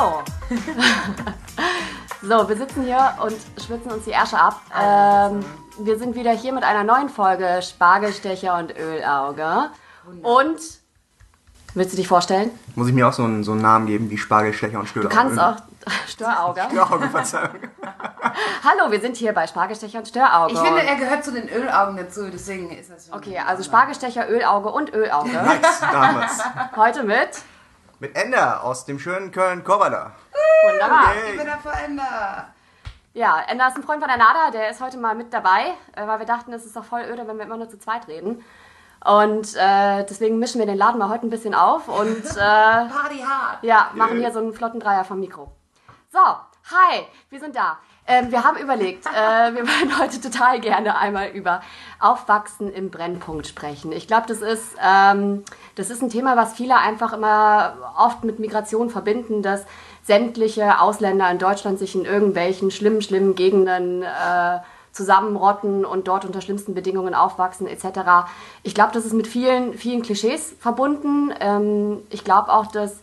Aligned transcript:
So. 0.00 0.22
so, 2.22 2.48
wir 2.48 2.56
sitzen 2.56 2.84
hier 2.84 3.14
und 3.22 3.36
schwitzen 3.62 3.92
uns 3.92 4.04
die 4.04 4.12
Ärsche 4.12 4.38
ab. 4.38 4.62
Ähm, 4.74 5.44
wir 5.78 5.98
sind 5.98 6.14
wieder 6.14 6.32
hier 6.32 6.54
mit 6.54 6.64
einer 6.64 6.84
neuen 6.84 7.10
Folge 7.10 7.60
Spargelstecher 7.60 8.56
und 8.56 8.74
Ölauge. 8.78 9.70
Und 10.22 10.58
willst 11.74 11.92
du 11.92 11.96
dich 11.98 12.08
vorstellen? 12.08 12.50
Muss 12.76 12.88
ich 12.88 12.94
mir 12.94 13.08
auch 13.08 13.12
so 13.12 13.24
einen, 13.24 13.44
so 13.44 13.52
einen 13.52 13.60
Namen 13.60 13.86
geben 13.86 14.08
wie 14.08 14.16
Spargelstecher 14.16 14.78
und 14.78 14.88
Störauge? 14.88 15.10
Du 15.10 15.14
kannst 15.14 15.38
auch 15.38 15.56
Störauge. 16.08 16.62
Störauge, 16.70 17.08
Verzeihung. 17.10 17.60
Hallo, 18.64 18.90
wir 18.90 19.00
sind 19.00 19.16
hier 19.18 19.34
bei 19.34 19.46
Spargelstecher 19.46 19.98
und 19.98 20.08
Störauge. 20.08 20.54
Ich 20.54 20.58
finde, 20.60 20.82
er 20.82 20.96
gehört 20.96 21.24
zu 21.26 21.32
den 21.32 21.46
Ölaugen 21.50 21.98
dazu, 21.98 22.30
deswegen 22.32 22.70
ist 22.70 22.90
das 22.90 23.08
schon. 23.08 23.14
Okay, 23.18 23.38
also 23.46 23.62
Spargelstecher, 23.62 24.30
Ölauge 24.30 24.70
und 24.70 24.94
Ölauge. 24.94 25.30
Nice, 25.30 25.80
damals. 25.92 26.38
Heute 26.74 27.02
mit. 27.02 27.42
Mit 28.00 28.16
Ender 28.16 28.64
aus 28.64 28.86
dem 28.86 28.98
schönen 28.98 29.30
Köln-Korbada. 29.30 30.12
Wunderbar. 30.64 31.12
Ich 31.30 31.36
bin 31.36 31.44
der 31.44 31.58
Veränder. 31.58 32.48
Ja, 33.12 33.42
Ender 33.46 33.68
ist 33.68 33.76
ein 33.76 33.82
Freund 33.82 34.00
von 34.00 34.08
der 34.08 34.16
Nada, 34.16 34.50
der 34.50 34.70
ist 34.70 34.80
heute 34.80 34.96
mal 34.96 35.14
mit 35.14 35.34
dabei, 35.34 35.74
äh, 35.94 36.06
weil 36.06 36.18
wir 36.18 36.24
dachten, 36.24 36.50
es 36.54 36.64
ist 36.64 36.74
doch 36.74 36.84
voll 36.84 37.02
öde, 37.02 37.28
wenn 37.28 37.36
wir 37.36 37.44
immer 37.44 37.58
nur 37.58 37.68
zu 37.68 37.78
zweit 37.78 38.08
reden. 38.08 38.42
Und 39.04 39.54
äh, 39.54 40.06
deswegen 40.06 40.38
mischen 40.38 40.60
wir 40.60 40.66
den 40.66 40.78
Laden 40.78 40.98
mal 40.98 41.10
heute 41.10 41.26
ein 41.26 41.30
bisschen 41.30 41.54
auf 41.54 41.88
und 41.88 42.24
äh, 42.24 42.38
Party 42.38 43.18
hard. 43.18 43.62
ja, 43.62 43.90
machen 43.92 44.16
hier 44.16 44.32
so 44.32 44.38
einen 44.38 44.54
flotten 44.54 44.80
Dreier 44.80 45.04
vom 45.04 45.20
Mikro. 45.20 45.52
So, 46.10 46.20
hi, 46.70 47.02
wir 47.30 47.40
sind 47.40 47.56
da. 47.56 47.78
Ähm, 48.06 48.30
wir 48.30 48.44
haben 48.44 48.56
überlegt, 48.56 49.04
äh, 49.06 49.10
wir 49.54 49.62
wollen 49.66 49.98
heute 49.98 50.20
total 50.20 50.60
gerne 50.60 50.96
einmal 50.96 51.28
über 51.30 51.62
Aufwachsen 51.98 52.72
im 52.72 52.90
Brennpunkt 52.90 53.46
sprechen. 53.46 53.90
Ich 53.92 54.06
glaube, 54.06 54.26
das 54.28 54.40
ist 54.40 54.76
ähm, 54.82 55.44
das 55.74 55.90
ist 55.90 56.02
ein 56.02 56.10
Thema, 56.10 56.36
was 56.36 56.54
viele 56.54 56.76
einfach 56.76 57.12
immer 57.12 57.74
oft 57.98 58.22
mit 58.24 58.38
Migration 58.38 58.88
verbinden, 58.88 59.42
dass 59.42 59.64
sämtliche 60.04 60.80
Ausländer 60.80 61.30
in 61.30 61.38
Deutschland 61.38 61.78
sich 61.78 61.94
in 61.94 62.04
irgendwelchen 62.04 62.70
schlimmen, 62.70 63.02
schlimmen 63.02 63.34
Gegenden 63.34 64.02
äh, 64.02 64.58
zusammenrotten 64.92 65.84
und 65.84 66.08
dort 66.08 66.24
unter 66.24 66.40
schlimmsten 66.40 66.74
Bedingungen 66.74 67.14
aufwachsen 67.14 67.66
etc. 67.66 68.28
Ich 68.62 68.74
glaube, 68.74 68.92
das 68.92 69.04
ist 69.04 69.12
mit 69.12 69.26
vielen, 69.26 69.74
vielen 69.74 70.02
Klischees 70.02 70.54
verbunden. 70.58 71.32
Ähm, 71.40 72.02
ich 72.10 72.24
glaube 72.24 72.52
auch, 72.52 72.66
dass 72.68 73.00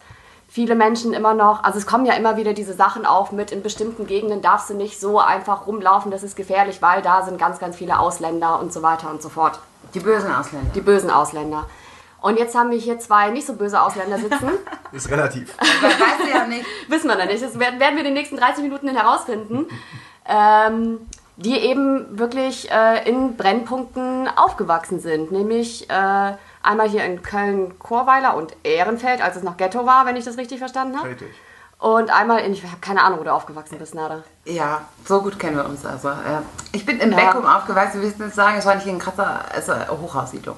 viele 0.57 0.73
Menschen 0.73 1.13
immer 1.13 1.35
noch, 1.35 1.63
also 1.63 1.77
es 1.77 1.85
kommen 1.85 2.07
ja 2.07 2.15
immer 2.15 2.35
wieder 2.35 2.53
diese 2.53 2.73
Sachen 2.73 3.05
auf 3.05 3.31
mit, 3.31 3.51
in 3.51 3.61
bestimmten 3.61 4.07
Gegenden 4.07 4.41
darfst 4.41 4.71
du 4.71 4.73
nicht 4.73 4.99
so 4.99 5.19
einfach 5.19 5.67
rumlaufen, 5.67 6.09
das 6.09 6.23
ist 6.23 6.35
gefährlich, 6.35 6.81
weil 6.81 7.03
da 7.03 7.21
sind 7.21 7.37
ganz, 7.37 7.59
ganz 7.59 7.75
viele 7.75 7.99
Ausländer 7.99 8.59
und 8.59 8.73
so 8.73 8.81
weiter 8.81 9.11
und 9.11 9.21
so 9.21 9.29
fort. 9.29 9.59
Die 9.93 9.99
bösen 9.99 10.33
Ausländer. 10.33 10.71
Die 10.73 10.81
bösen 10.81 11.11
Ausländer. 11.11 11.69
Und 12.21 12.39
jetzt 12.39 12.55
haben 12.55 12.71
wir 12.71 12.79
hier 12.79 12.97
zwei 12.97 13.29
nicht 13.29 13.45
so 13.45 13.53
böse 13.53 13.79
Ausländer 13.79 14.17
sitzen. 14.17 14.49
Ist 14.91 15.11
relativ. 15.11 15.55
Weiß 15.59 16.33
ja 16.33 16.47
nicht. 16.47 16.65
Wissen 16.87 17.07
wir 17.07 17.17
noch 17.17 17.25
nicht. 17.25 17.43
Das 17.43 17.59
werden 17.59 17.79
werden 17.79 17.93
wir 17.93 17.99
in 17.99 18.05
den 18.05 18.13
nächsten 18.15 18.37
30 18.37 18.63
Minuten 18.63 18.87
herausfinden. 18.87 19.67
Ähm, 20.27 21.01
die 21.35 21.55
eben 21.59 22.17
wirklich 22.17 22.71
äh, 22.71 23.07
in 23.07 23.37
Brennpunkten 23.37 24.27
aufgewachsen 24.27 24.99
sind. 24.99 25.31
Nämlich 25.31 25.87
äh, 25.87 26.33
einmal 26.67 26.89
hier 26.89 27.03
in 27.05 27.21
Köln-Chorweiler 27.23 28.35
und 28.35 28.55
Ehrenfeld, 28.63 29.21
als 29.21 29.37
es 29.37 29.43
noch 29.43 29.57
Ghetto 29.57 29.85
war, 29.85 30.05
wenn 30.05 30.15
ich 30.15 30.25
das 30.25 30.37
richtig 30.37 30.59
verstanden 30.59 30.97
habe. 30.97 31.09
Richtig. 31.09 31.29
Und 31.79 32.09
einmal 32.09 32.39
in, 32.39 32.53
ich 32.53 32.63
habe 32.63 32.77
keine 32.81 33.03
Ahnung, 33.03 33.19
wo 33.19 33.23
du 33.23 33.31
aufgewachsen 33.31 33.77
bist, 33.77 33.93
Nada. 33.93 34.23
Ja, 34.45 34.81
so 35.05 35.21
gut 35.21 35.37
kennen 35.37 35.55
wir 35.57 35.65
uns 35.65 35.85
also. 35.85 36.11
Ich 36.71 36.85
bin 36.85 36.99
in 36.99 37.11
Ja. 37.11 37.17
Beckum 37.17 37.45
aufgewachsen, 37.45 38.01
wir 38.01 38.07
müssen 38.09 38.31
sagen, 38.31 38.57
es 38.57 38.65
war 38.65 38.75
nicht 38.75 38.87
ein 38.87 38.97
krasser 38.99 39.45
also 39.53 39.73
Hochhaussiedlung. 40.01 40.57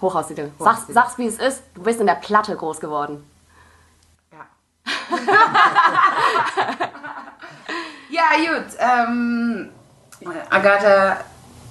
Hochhaussiedlung. 0.00 0.52
Sag's, 0.58 0.82
sag's, 0.88 1.18
wie 1.18 1.26
es 1.26 1.38
ist. 1.38 1.62
Du 1.74 1.82
bist 1.82 2.00
in 2.00 2.06
der 2.06 2.14
Platte 2.14 2.54
groß 2.54 2.78
geworden. 2.80 3.28
Ja. 4.32 4.46
ja, 8.10 8.22
gut. 8.38 8.66
Ähm, 8.78 9.70
Agatha 10.50 11.16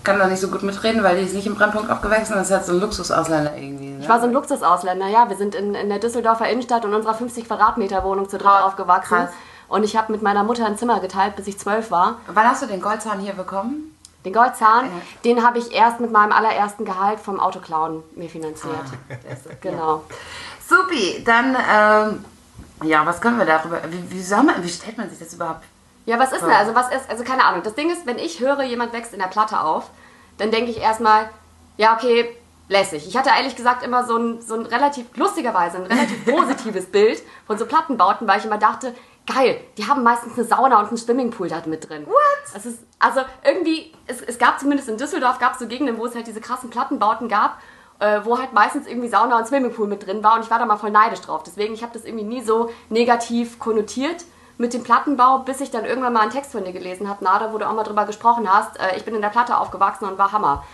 kann 0.03 0.17
da 0.19 0.27
nicht 0.27 0.39
so 0.39 0.47
gut 0.49 0.63
mitreden, 0.63 1.03
weil 1.03 1.17
die 1.17 1.23
ist 1.25 1.33
nicht 1.33 1.47
im 1.47 1.55
Brennpunkt 1.55 1.89
aufgewachsen. 1.91 2.33
Das 2.35 2.47
ist 2.49 2.53
halt 2.55 2.65
so 2.65 2.73
ein 2.73 2.79
Luxusausländer 2.79 3.55
irgendwie. 3.55 3.89
Ne? 3.91 3.99
Ich 4.01 4.09
war 4.09 4.19
so 4.19 4.27
ein 4.27 4.33
Luxusausländer, 4.33 5.07
ja. 5.07 5.29
Wir 5.29 5.37
sind 5.37 5.55
in, 5.55 5.75
in 5.75 5.89
der 5.89 5.99
Düsseldorfer 5.99 6.47
Innenstadt 6.49 6.85
in 6.85 6.93
unserer 6.93 7.13
50 7.13 7.45
Quadratmeter 7.45 8.03
Wohnung 8.03 8.29
zu 8.29 8.37
dritt 8.37 8.47
Krass. 8.47 8.63
aufgewachsen. 8.63 9.17
Krass. 9.17 9.29
Und 9.67 9.83
ich 9.83 9.95
habe 9.97 10.11
mit 10.11 10.21
meiner 10.21 10.43
Mutter 10.43 10.65
ein 10.65 10.77
Zimmer 10.77 10.99
geteilt, 10.99 11.35
bis 11.35 11.47
ich 11.47 11.59
zwölf 11.59 11.91
war. 11.91 12.17
Wann 12.27 12.47
hast 12.47 12.61
du 12.63 12.65
den 12.65 12.81
Goldzahn 12.81 13.19
hier 13.19 13.33
bekommen? 13.33 13.95
Den 14.25 14.33
Goldzahn, 14.33 14.85
Ja. 14.85 14.91
den 15.25 15.45
habe 15.45 15.59
ich 15.59 15.71
erst 15.73 15.99
mit 15.99 16.11
meinem 16.11 16.31
allerersten 16.31 16.85
Gehalt 16.85 17.19
vom 17.19 17.39
Autoklauen 17.39 18.03
mir 18.15 18.29
finanziert. 18.29 18.73
Ah. 19.09 19.13
Genau. 19.61 20.03
Supi, 20.67 21.23
dann, 21.23 21.55
ähm, 21.55 22.25
ja, 22.83 23.05
was 23.05 23.21
können 23.21 23.37
wir 23.37 23.45
darüber, 23.45 23.79
wie, 23.89 24.11
wie, 24.11 24.35
man, 24.35 24.63
wie 24.63 24.69
stellt 24.69 24.97
man 24.97 25.09
sich 25.09 25.19
das 25.19 25.33
überhaupt? 25.33 25.63
Ja, 26.09 26.17
was 26.17 26.31
ist 26.31 26.41
denn? 26.41 26.49
Also, 26.49 26.73
was 26.73 26.91
ist, 26.91 27.07
also 27.07 27.23
keine 27.23 27.45
Ahnung. 27.45 27.61
Das 27.61 27.75
Ding 27.75 27.91
ist, 27.91 28.07
wenn 28.07 28.17
ich 28.17 28.39
höre, 28.39 28.63
jemand 28.63 28.93
wächst 28.93 29.13
in 29.13 29.19
der 29.19 29.27
Platte 29.27 29.59
auf, 29.61 29.91
dann 30.39 30.49
denke 30.49 30.71
ich 30.71 30.79
erstmal, 30.79 31.29
ja, 31.77 31.93
okay, 31.93 32.35
lässig. 32.67 33.07
Ich 33.07 33.15
hatte 33.15 33.29
ehrlich 33.29 33.55
gesagt 33.55 33.83
immer 33.83 34.03
so 34.03 34.17
ein, 34.17 34.41
so 34.41 34.55
ein 34.55 34.65
relativ, 34.65 35.05
lustigerweise, 35.15 35.77
ein 35.77 35.85
relativ 35.85 36.25
positives 36.35 36.87
Bild 36.87 37.21
von 37.45 37.59
so 37.59 37.67
Plattenbauten, 37.67 38.27
weil 38.27 38.39
ich 38.39 38.45
immer 38.45 38.57
dachte, 38.57 38.95
geil, 39.31 39.61
die 39.77 39.85
haben 39.85 40.01
meistens 40.01 40.35
eine 40.35 40.47
Sauna 40.47 40.79
und 40.79 40.87
einen 40.87 40.97
Swimmingpool 40.97 41.47
da 41.47 41.61
mit 41.67 41.87
drin. 41.87 42.07
What? 42.07 42.53
Das 42.55 42.65
ist, 42.65 42.79
also 42.97 43.21
irgendwie, 43.43 43.93
es, 44.07 44.19
es 44.23 44.39
gab 44.39 44.59
zumindest 44.59 44.89
in 44.89 44.97
Düsseldorf, 44.97 45.37
gab 45.37 45.53
es 45.53 45.59
so 45.59 45.67
Gegenden, 45.67 45.99
wo 45.99 46.07
es 46.07 46.15
halt 46.15 46.25
diese 46.25 46.41
krassen 46.41 46.71
Plattenbauten 46.71 47.29
gab, 47.29 47.59
äh, 47.99 48.21
wo 48.23 48.39
halt 48.39 48.51
meistens 48.53 48.87
irgendwie 48.87 49.09
Sauna 49.09 49.37
und 49.37 49.45
Swimmingpool 49.45 49.85
mit 49.85 50.07
drin 50.07 50.23
war 50.23 50.37
und 50.37 50.43
ich 50.43 50.49
war 50.49 50.57
da 50.57 50.65
mal 50.65 50.77
voll 50.77 50.89
neidisch 50.89 51.21
drauf. 51.21 51.43
Deswegen, 51.43 51.75
ich 51.75 51.83
habe 51.83 51.93
das 51.93 52.03
irgendwie 52.03 52.25
nie 52.25 52.41
so 52.41 52.71
negativ 52.89 53.59
konnotiert 53.59 54.25
mit 54.59 54.73
dem 54.73 54.83
Plattenbau, 54.83 55.39
bis 55.39 55.61
ich 55.61 55.71
dann 55.71 55.85
irgendwann 55.85 56.13
mal 56.13 56.19
einen 56.19 56.31
Text 56.31 56.51
von 56.51 56.65
dir 56.65 56.73
gelesen 56.73 57.09
habe, 57.09 57.23
Nada, 57.23 57.53
wo 57.53 57.57
du 57.57 57.67
auch 57.67 57.73
mal 57.73 57.83
drüber 57.83 58.05
gesprochen 58.05 58.51
hast. 58.51 58.77
Äh, 58.77 58.97
ich 58.97 59.05
bin 59.05 59.15
in 59.15 59.21
der 59.21 59.29
Platte 59.29 59.57
aufgewachsen 59.57 60.05
und 60.05 60.17
war 60.17 60.33
Hammer. 60.33 60.65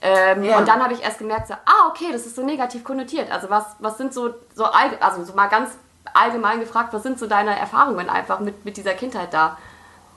Ähm, 0.00 0.42
Ja. 0.42 0.58
Und 0.58 0.66
dann 0.66 0.82
habe 0.82 0.94
ich 0.94 1.02
erst 1.02 1.18
gemerkt, 1.18 1.48
so, 1.48 1.54
ah, 1.54 1.88
okay, 1.88 2.06
das 2.10 2.24
ist 2.24 2.36
so 2.36 2.42
negativ 2.42 2.82
konnotiert. 2.84 3.30
Also 3.30 3.50
was, 3.50 3.64
was 3.80 3.98
sind 3.98 4.14
so, 4.14 4.30
so, 4.54 4.64
also 4.64 5.24
so 5.24 5.34
mal 5.34 5.48
ganz 5.48 5.72
allgemein 6.14 6.60
gefragt, 6.60 6.94
was 6.94 7.02
sind 7.02 7.18
so 7.18 7.26
deine 7.26 7.58
Erfahrungen 7.58 8.08
einfach 8.08 8.40
mit, 8.40 8.64
mit 8.64 8.78
dieser 8.78 8.94
Kindheit 8.94 9.32
da? 9.34 9.58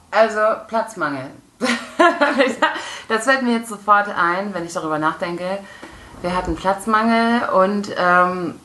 Also, 0.10 0.40
Platzmangel. 0.68 1.30
das 3.10 3.26
fällt 3.26 3.42
mir 3.42 3.58
jetzt 3.58 3.68
sofort 3.68 4.08
ein, 4.08 4.54
wenn 4.54 4.66
ich 4.66 4.74
darüber 4.74 5.00
nachdenke. 5.00 5.60
Wir 6.22 6.36
hatten 6.36 6.56
Platzmangel 6.56 7.50
und 7.50 7.94
ähm, 7.98 8.60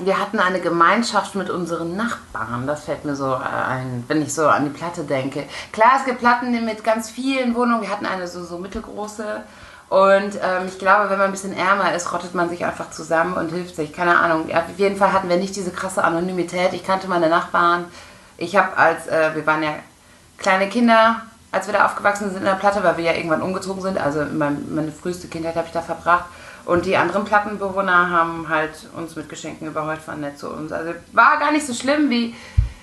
wir 0.00 0.18
hatten 0.18 0.38
eine 0.38 0.60
Gemeinschaft 0.60 1.34
mit 1.34 1.50
unseren 1.50 1.96
Nachbarn. 1.96 2.66
Das 2.66 2.84
fällt 2.84 3.04
mir 3.04 3.16
so 3.16 3.34
ein, 3.34 4.04
wenn 4.08 4.22
ich 4.22 4.32
so 4.32 4.46
an 4.48 4.64
die 4.64 4.70
Platte 4.70 5.04
denke. 5.04 5.44
Klar, 5.72 5.92
es 5.98 6.04
gibt 6.04 6.18
Platten 6.20 6.52
mit 6.64 6.84
ganz 6.84 7.10
vielen 7.10 7.54
Wohnungen. 7.54 7.82
Wir 7.82 7.90
hatten 7.90 8.06
eine 8.06 8.28
so, 8.28 8.44
so 8.44 8.58
mittelgroße. 8.58 9.42
Und 9.88 10.34
ähm, 10.42 10.66
ich 10.66 10.78
glaube, 10.78 11.08
wenn 11.08 11.18
man 11.18 11.28
ein 11.28 11.32
bisschen 11.32 11.56
ärmer 11.56 11.94
ist, 11.94 12.12
rottet 12.12 12.34
man 12.34 12.50
sich 12.50 12.64
einfach 12.64 12.90
zusammen 12.90 13.34
und 13.34 13.50
hilft 13.50 13.74
sich. 13.74 13.92
Keine 13.92 14.18
Ahnung. 14.18 14.50
Auf 14.52 14.78
jeden 14.78 14.96
Fall 14.96 15.12
hatten 15.12 15.28
wir 15.28 15.36
nicht 15.36 15.56
diese 15.56 15.70
krasse 15.70 16.04
Anonymität. 16.04 16.72
Ich 16.74 16.84
kannte 16.84 17.08
meine 17.08 17.28
Nachbarn. 17.28 17.86
Ich 18.36 18.56
habe 18.56 18.76
als, 18.76 19.06
äh, 19.06 19.34
wir 19.34 19.46
waren 19.46 19.62
ja 19.62 19.74
kleine 20.36 20.68
Kinder, 20.68 21.22
als 21.50 21.66
wir 21.66 21.74
da 21.74 21.86
aufgewachsen 21.86 22.28
sind 22.28 22.38
in 22.38 22.44
der 22.44 22.52
Platte, 22.52 22.84
weil 22.84 22.98
wir 22.98 23.04
ja 23.04 23.14
irgendwann 23.14 23.42
umgezogen 23.42 23.82
sind. 23.82 23.98
Also 23.98 24.24
mein, 24.30 24.74
meine 24.74 24.92
früheste 24.92 25.28
Kindheit 25.28 25.56
habe 25.56 25.66
ich 25.66 25.72
da 25.72 25.80
verbracht. 25.80 26.26
Und 26.68 26.84
die 26.84 26.98
anderen 26.98 27.24
Plattenbewohner 27.24 28.10
haben 28.10 28.46
halt 28.50 28.72
uns 28.94 29.16
mit 29.16 29.30
Geschenken 29.30 29.68
überhäuft, 29.68 30.06
waren 30.06 30.20
nett 30.20 30.38
zu 30.38 30.50
uns. 30.50 30.70
Also 30.70 30.92
war 31.12 31.38
gar 31.38 31.50
nicht 31.50 31.66
so 31.66 31.72
schlimm, 31.72 32.10
wie, 32.10 32.34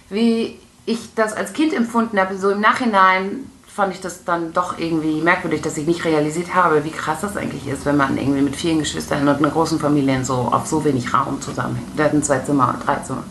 wie 0.09 0.59
ich 0.87 1.13
das 1.13 1.33
als 1.33 1.53
Kind 1.53 1.71
empfunden 1.71 2.19
habe. 2.19 2.35
So 2.35 2.49
im 2.49 2.61
Nachhinein 2.61 3.51
fand 3.67 3.93
ich 3.93 4.01
das 4.01 4.23
dann 4.23 4.53
doch 4.53 4.79
irgendwie 4.79 5.21
merkwürdig, 5.21 5.61
dass 5.61 5.77
ich 5.77 5.85
nicht 5.85 6.03
realisiert 6.03 6.55
habe, 6.55 6.83
wie 6.83 6.89
krass 6.89 7.21
das 7.21 7.37
eigentlich 7.37 7.67
ist, 7.67 7.85
wenn 7.85 7.95
man 7.95 8.17
irgendwie 8.17 8.41
mit 8.41 8.55
vielen 8.55 8.79
Geschwistern 8.79 9.27
und 9.27 9.37
einer 9.37 9.51
großen 9.51 9.79
Familie 9.79 10.25
so 10.25 10.33
auf 10.33 10.65
so 10.65 10.83
wenig 10.83 11.13
Raum 11.13 11.39
zusammenhängt. 11.39 11.95
Wir 11.95 12.05
hatten 12.05 12.23
zwei 12.23 12.39
Zimmer, 12.39 12.79
drei 12.83 12.95
Zimmer. 12.95 13.23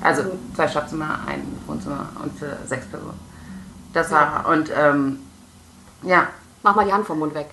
Also 0.00 0.24
zwei 0.56 0.66
Schlafzimmer, 0.66 1.20
ein 1.28 1.42
Wohnzimmer 1.68 2.08
und 2.20 2.36
für 2.36 2.56
sechs 2.66 2.86
Personen. 2.86 3.20
Das 3.92 4.10
war, 4.10 4.44
und 4.48 4.72
ähm, 4.76 5.20
ja, 6.02 6.26
Mach 6.64 6.74
mal 6.74 6.86
die 6.86 6.92
Hand 6.94 7.06
vom 7.06 7.18
Mund 7.18 7.34
weg. 7.34 7.50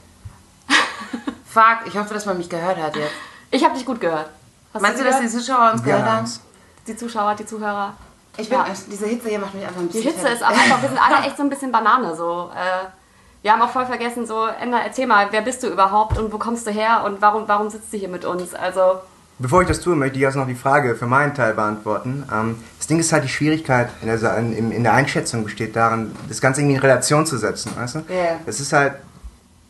Fuck, 1.51 1.79
ich 1.85 1.97
hoffe, 1.97 2.13
dass 2.13 2.25
man 2.25 2.37
mich 2.37 2.49
gehört 2.49 2.77
hat 2.77 2.95
jetzt. 2.95 3.11
Ich 3.51 3.63
habe 3.63 3.73
dich 3.75 3.85
gut 3.85 3.99
gehört. 3.99 4.27
Hast 4.73 4.81
Meinst 4.81 4.99
du, 4.99 5.03
dass 5.03 5.19
die 5.19 5.25
gehört? 5.25 5.43
Zuschauer 5.43 5.71
uns 5.73 5.83
gehört 5.83 6.05
haben? 6.05 6.31
Die 6.87 6.95
Zuschauer, 6.95 7.35
die 7.35 7.45
Zuhörer? 7.45 7.93
Ich 8.37 8.47
bin, 8.49 8.57
Ja. 8.57 8.65
diese 8.89 9.05
Hitze 9.07 9.27
hier 9.29 9.39
macht 9.39 9.53
mich 9.53 9.63
einfach 9.65 9.81
ein 9.81 9.89
Die 9.89 9.97
bisschen 9.97 10.13
Hitze 10.13 10.27
ist 10.29 10.39
fertig. 10.39 10.57
auch 10.57 10.63
einfach, 10.63 10.81
wir 10.81 10.89
sind 10.89 10.99
alle 11.01 11.17
echt 11.27 11.35
so 11.37 11.43
ein 11.43 11.49
bisschen 11.49 11.71
Banane. 11.71 12.15
So. 12.15 12.49
Äh, 12.55 12.87
wir 13.41 13.51
haben 13.51 13.61
auch 13.61 13.69
voll 13.71 13.85
vergessen, 13.85 14.25
so, 14.25 14.45
Emma, 14.47 14.79
erzähl 14.81 15.07
mal, 15.07 15.27
wer 15.31 15.41
bist 15.41 15.63
du 15.63 15.67
überhaupt 15.67 16.17
und 16.17 16.31
wo 16.31 16.37
kommst 16.37 16.65
du 16.67 16.71
her 16.71 17.03
und 17.05 17.21
warum, 17.21 17.47
warum 17.47 17.69
sitzt 17.69 17.91
du 17.91 17.97
hier 17.97 18.07
mit 18.09 18.23
uns? 18.23 18.53
Also, 18.53 18.99
Bevor 19.39 19.63
ich 19.63 19.67
das 19.67 19.81
tue, 19.81 19.95
möchte 19.95 20.17
ich 20.17 20.23
erst 20.23 20.37
noch 20.37 20.45
die 20.45 20.53
Frage 20.55 20.95
für 20.95 21.07
meinen 21.07 21.33
Teil 21.33 21.53
beantworten. 21.55 22.23
Ähm, 22.31 22.63
das 22.77 22.85
Ding 22.87 22.99
ist 22.99 23.11
halt, 23.11 23.23
die 23.23 23.29
Schwierigkeit 23.29 23.89
in 24.01 24.07
der, 24.07 24.37
in, 24.37 24.71
in 24.71 24.83
der 24.83 24.93
Einschätzung 24.93 25.43
besteht 25.43 25.75
darin, 25.75 26.15
das 26.29 26.39
Ganze 26.39 26.61
irgendwie 26.61 26.75
in 26.75 26.81
Relation 26.81 27.25
zu 27.25 27.37
setzen, 27.37 27.75
weißt 27.75 27.95
du? 27.95 27.99
Ja. 28.07 28.39
Das 28.45 28.59
ist 28.59 28.71
halt, 28.71 28.93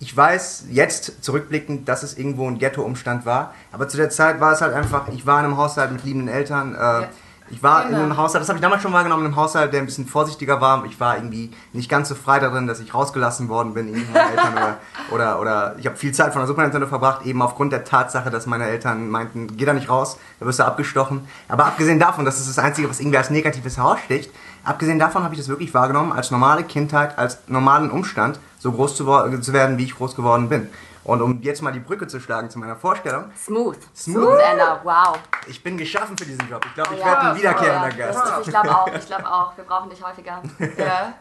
ich 0.02 0.18
weiß 0.18 0.66
jetzt 0.72 1.24
zurückblickend, 1.24 1.88
dass 1.88 2.02
es 2.02 2.18
irgendwo 2.18 2.48
ein 2.48 2.58
Ghetto-Umstand 2.58 3.26
war, 3.28 3.54
aber 3.72 3.88
zu 3.88 3.98
der 3.98 4.10
Zeit 4.10 4.40
war 4.40 4.52
es 4.52 4.62
halt 4.62 4.74
einfach, 4.74 5.08
ich 5.10 5.28
war 5.28 5.40
in 5.40 5.46
einem 5.46 5.58
Haushalt 5.58 5.92
mit 5.92 6.04
liebenden 6.04 6.28
Eltern, 6.28 6.74
äh, 6.74 7.06
Ich 7.52 7.62
war 7.62 7.84
Genau. 7.84 7.98
in 7.98 8.04
einem 8.04 8.18
Haushalt, 8.18 8.42
das 8.42 8.50
habe 8.50 8.58
ich 8.58 8.62
damals 8.62 8.82
schon 8.82 8.94
wahrgenommen, 8.94 9.24
in 9.26 9.32
einem 9.32 9.36
Haushalt, 9.36 9.74
der 9.74 9.82
ein 9.82 9.86
bisschen 9.86 10.08
vorsichtiger 10.08 10.62
war. 10.62 10.86
Ich 10.86 11.00
war 11.00 11.16
irgendwie 11.18 11.52
nicht 11.74 11.90
ganz 11.90 12.10
so 12.10 12.16
frei 12.16 12.40
darin, 12.40 12.68
dass 12.68 12.80
ich 12.80 12.94
rausgelassen 12.94 13.50
worden 13.50 13.74
bin, 13.74 13.88
irgendwie 13.88 14.06
von 14.06 14.16
Eltern 14.16 14.54
oder, 14.54 14.78
oder, 15.12 15.40
oder 15.42 15.76
ich 15.78 15.86
habe 15.86 15.96
viel 15.98 16.14
Zeit 16.14 16.32
von 16.34 16.42
der 16.42 16.48
Super 16.48 16.62
Nintendo 16.64 16.88
verbracht, 16.88 17.26
eben 17.26 17.42
aufgrund 17.42 17.74
der 17.74 17.84
Tatsache, 17.84 18.30
dass 18.30 18.46
meine 18.46 18.66
Eltern 18.66 19.10
meinten, 19.10 19.58
geh 19.58 19.66
da 19.66 19.74
nicht 19.74 19.90
raus, 19.90 20.18
da 20.40 20.46
wirst 20.46 20.60
du 20.60 20.66
abgestochen. 20.66 21.28
Aber 21.48 21.66
abgesehen 21.66 22.00
davon, 22.00 22.26
das 22.26 22.40
ist 22.40 22.50
das 22.50 22.58
Einzige, 22.64 22.90
was 22.90 23.00
irgendwie 23.00 23.18
als 23.18 23.30
Negatives 23.30 23.78
heraussticht, 23.78 24.32
abgesehen 24.64 25.00
davon 25.00 25.24
habe 25.24 25.34
ich 25.34 25.40
das 25.40 25.50
wirklich 25.50 25.74
wahrgenommen, 25.74 26.12
als 26.14 26.32
normale 26.32 26.64
Kindheit, 26.64 27.18
als 27.18 27.40
normalen 27.48 27.92
Umstand, 27.92 28.40
so 28.60 28.72
groß 28.72 28.96
zu, 28.96 29.06
zu 29.42 29.54
werden, 29.54 29.78
wie 29.78 29.86
ich 29.86 29.96
groß 29.98 30.16
geworden 30.16 30.50
bin. 30.50 30.70
Und 31.04 31.22
um 31.22 31.42
jetzt 31.42 31.62
mal 31.62 31.72
die 31.72 31.80
Brücke 31.80 32.06
zu 32.08 32.20
schlagen 32.20 32.50
zu 32.50 32.60
meiner 32.60 32.76
Vorstellung, 32.76 33.26
Smooth. 33.36 33.78
Smooth. 33.96 34.40
Anna, 34.52 34.80
wow. 34.84 35.18
ich 35.48 35.64
bin 35.64 35.78
geschaffen 35.78 36.16
für 36.18 36.26
diesen 36.26 36.48
Job. 36.50 36.64
Ich 36.66 36.74
glaube, 36.76 36.94
ich 36.94 37.00
Ja, 37.00 37.06
werde 37.08 37.22
ein 37.22 37.36
wiederkehrender 37.38 37.90
Ja, 37.98 38.08
Gast. 38.12 38.24
ich 38.44 38.48
glaube 38.50 38.70
auch, 38.70 38.88
ich 38.94 39.06
glaube 39.08 39.26
auch. 39.32 39.58
Wir 39.58 39.64
brauchen 39.64 39.90
dich 39.90 40.04
häufiger. 40.04 40.42
Ja. 40.78 41.14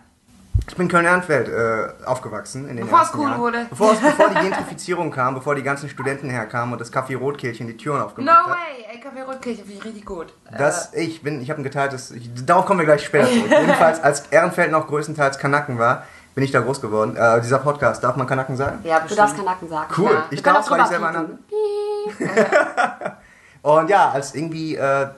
Ich 0.69 0.77
bin 0.77 0.87
in 0.87 0.91
Köln-Ehrenfeld 0.93 1.49
äh, 1.49 2.05
aufgewachsen. 2.05 2.69
In 2.69 2.77
den 2.77 2.85
Bevor 2.85 3.03
es 3.03 3.15
cool 3.15 3.23
Jahren. 3.29 3.41
wurde. 3.41 3.67
Bevor, 3.71 3.93
es, 3.93 4.00
bevor 4.00 4.29
die 4.29 4.35
Gentrifizierung 4.41 5.11
kam, 5.11 5.35
bevor 5.35 5.55
die 5.55 5.62
ganzen 5.62 5.88
Studenten 5.88 6.29
herkamen 6.29 6.73
und 6.75 6.79
das 6.81 6.93
Café 6.93 7.17
Rotkehlchen 7.17 7.67
die 7.67 7.76
Türen 7.76 7.99
No 7.99 8.05
aufgemacht 8.05 8.37
hat. 8.47 8.50
way, 8.53 8.85
ey, 8.93 9.00
Kaffee 9.00 9.23
Rotkirche, 9.23 9.62
finde 9.62 9.73
ich 9.79 9.85
richtig 9.85 10.05
gut. 10.05 10.33
Das, 10.56 10.93
ich 10.93 11.23
bin, 11.23 11.41
ich 11.41 11.50
habe 11.50 11.61
ein 11.62 11.65
geteiltes, 11.65 12.11
ich, 12.11 12.31
darauf 12.44 12.67
kommen 12.67 12.79
wir 12.81 12.87
gleich 12.87 13.05
später 13.05 13.26
zurück. 13.26 13.47
Jedenfalls, 13.50 14.00
als 14.03 14.26
Ehrenfeld 14.29 14.71
noch 14.71 14.87
größtenteils 14.87 15.38
Kanaken 15.38 15.79
war, 15.79 16.05
bin 16.41 16.47
ich 16.47 16.53
da 16.53 16.61
groß 16.61 16.81
geworden. 16.81 17.17
Äh, 17.19 17.43
dieser 17.43 17.59
Podcast, 17.59 18.03
darf 18.03 18.17
man 18.17 18.27
Kanaken 18.27 18.57
sagen? 18.57 18.79
Ja, 18.83 18.97
Du 18.97 19.03
bestimmt. 19.03 19.19
darfst 19.21 19.37
Kanaken 19.37 19.69
sagen. 19.69 19.95
Cool, 19.99 20.11
Ja. 20.11 20.25
ich 20.31 20.43
darf, 20.43 20.71
weil 20.71 20.81
ich 20.81 20.87
selber 20.87 21.09
einer. 21.09 21.27
Und 23.63 23.91
ja, 23.91 24.09
als 24.11 24.35
irgendwie 24.35 24.75
äh, 24.75 25.09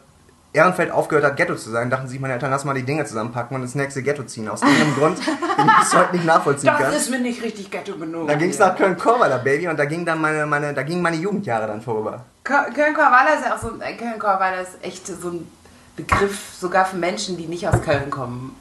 Ehrenfeld 0.53 0.91
aufgehört 0.91 1.25
hat, 1.25 1.37
Ghetto 1.37 1.55
zu 1.55 1.71
sein, 1.71 1.91
dachten 1.91 2.09
sich 2.09 2.19
meine 2.19 2.33
Eltern, 2.35 2.51
lass 2.51 2.65
mal 2.65 2.75
die 2.75 2.83
Dinge 2.83 3.05
zusammenpacken 3.05 3.57
und 3.57 3.63
ins 3.63 3.77
nächste 3.77 4.03
Ghetto 4.03 4.25
ziehen. 4.25 4.49
Aus 4.49 4.63
irgendeinem 4.63 4.95
Grund, 4.99 5.19
den 5.19 5.67
ich 5.69 5.79
bis 5.79 5.95
heute 5.97 6.17
nicht 6.17 6.25
nachvollziehen 6.27 6.73
kann. 6.73 6.83
Das 6.83 6.97
ist 7.03 7.11
mir 7.11 7.21
nicht 7.21 7.41
richtig 7.41 7.71
ghetto 7.71 7.95
genug. 7.97 8.27
Da 8.27 8.35
ging 8.35 8.51
es 8.51 8.59
nach 8.59 8.77
Köln-Korweiler, 8.77 9.39
Baby, 9.39 9.69
und 9.69 9.79
da 9.79 9.85
ging 9.85 10.05
dann 10.05 10.21
meine, 10.21 10.45
meine, 10.45 10.75
da 10.75 10.83
gingen 10.83 11.03
meine 11.03 11.17
Jugendjahre 11.19 11.69
dann 11.69 11.81
vorüber. 11.83 12.25
Köln-Korweiler 12.43 13.35
ist 13.39 13.47
ja 13.47 13.55
auch 13.55 13.61
so, 13.63 13.81
äh, 13.81 13.95
Köln-Korweiler 13.95 14.63
ist 14.63 14.73
echt 14.83 15.07
so 15.07 15.29
ein 15.29 15.47
Begriff 15.95 16.53
sogar 16.59 16.85
für 16.85 16.97
Menschen, 16.97 17.37
die 17.37 17.47
nicht 17.47 17.69
aus 17.69 17.81
Köln 17.81 18.11
kommen. 18.11 18.57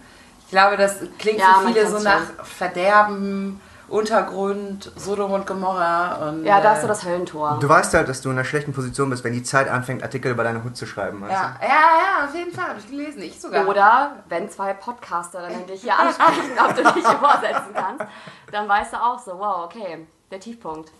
Ich 0.51 0.57
glaube, 0.57 0.75
das 0.75 0.97
klingt 1.17 1.39
Ja, 1.39 1.61
für 1.61 1.67
viele 1.67 1.87
so 1.87 1.99
nach 1.99 2.23
Verderben, 2.43 3.61
Untergrund, 3.87 4.91
Sodom 4.97 5.31
und 5.31 5.47
Gomorra 5.47 6.27
und 6.27 6.43
Ja, 6.43 6.59
da 6.59 6.73
äh, 6.73 6.75
ist 6.75 6.81
so 6.81 6.89
das 6.89 7.05
Höllentor. 7.05 7.57
Du 7.61 7.69
weißt 7.69 7.93
halt, 7.93 8.09
dass 8.09 8.19
du 8.19 8.29
in 8.29 8.37
einer 8.37 8.43
schlechten 8.43 8.73
Position 8.73 9.09
bist, 9.09 9.23
wenn 9.23 9.31
die 9.31 9.43
Zeit 9.43 9.69
anfängt, 9.69 10.03
Artikel 10.03 10.29
über 10.29 10.43
deine 10.43 10.61
Hut 10.65 10.75
zu 10.75 10.85
schreiben. 10.85 11.21
Weißt 11.21 11.31
ja, 11.31 11.55
ja, 11.61 11.67
ja, 11.69 12.25
auf 12.25 12.35
jeden 12.35 12.51
Fall, 12.51 12.67
habe 12.67 12.79
ich 12.79 12.89
gelesen. 12.89 13.21
Ich 13.21 13.39
sogar. 13.39 13.65
Oder 13.65 14.23
wenn 14.27 14.49
zwei 14.49 14.73
Podcasterinnen 14.73 15.67
dich 15.67 15.83
hier 15.83 15.97
ansprechen, 15.97 16.51
ob 16.61 16.75
du 16.75 16.83
dich 16.83 17.05
übersetzen 17.05 17.73
kannst, 17.73 18.05
dann 18.51 18.67
weißt 18.67 18.91
du 18.91 18.97
auch 18.97 19.19
so, 19.19 19.39
wow, 19.39 19.63
okay, 19.63 20.05
der 20.31 20.41
Tiefpunkt. 20.41 20.91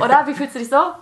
Oder? 0.00 0.22
Wie 0.24 0.32
fühlst 0.32 0.54
du 0.54 0.60
dich 0.60 0.70
so? 0.70 0.94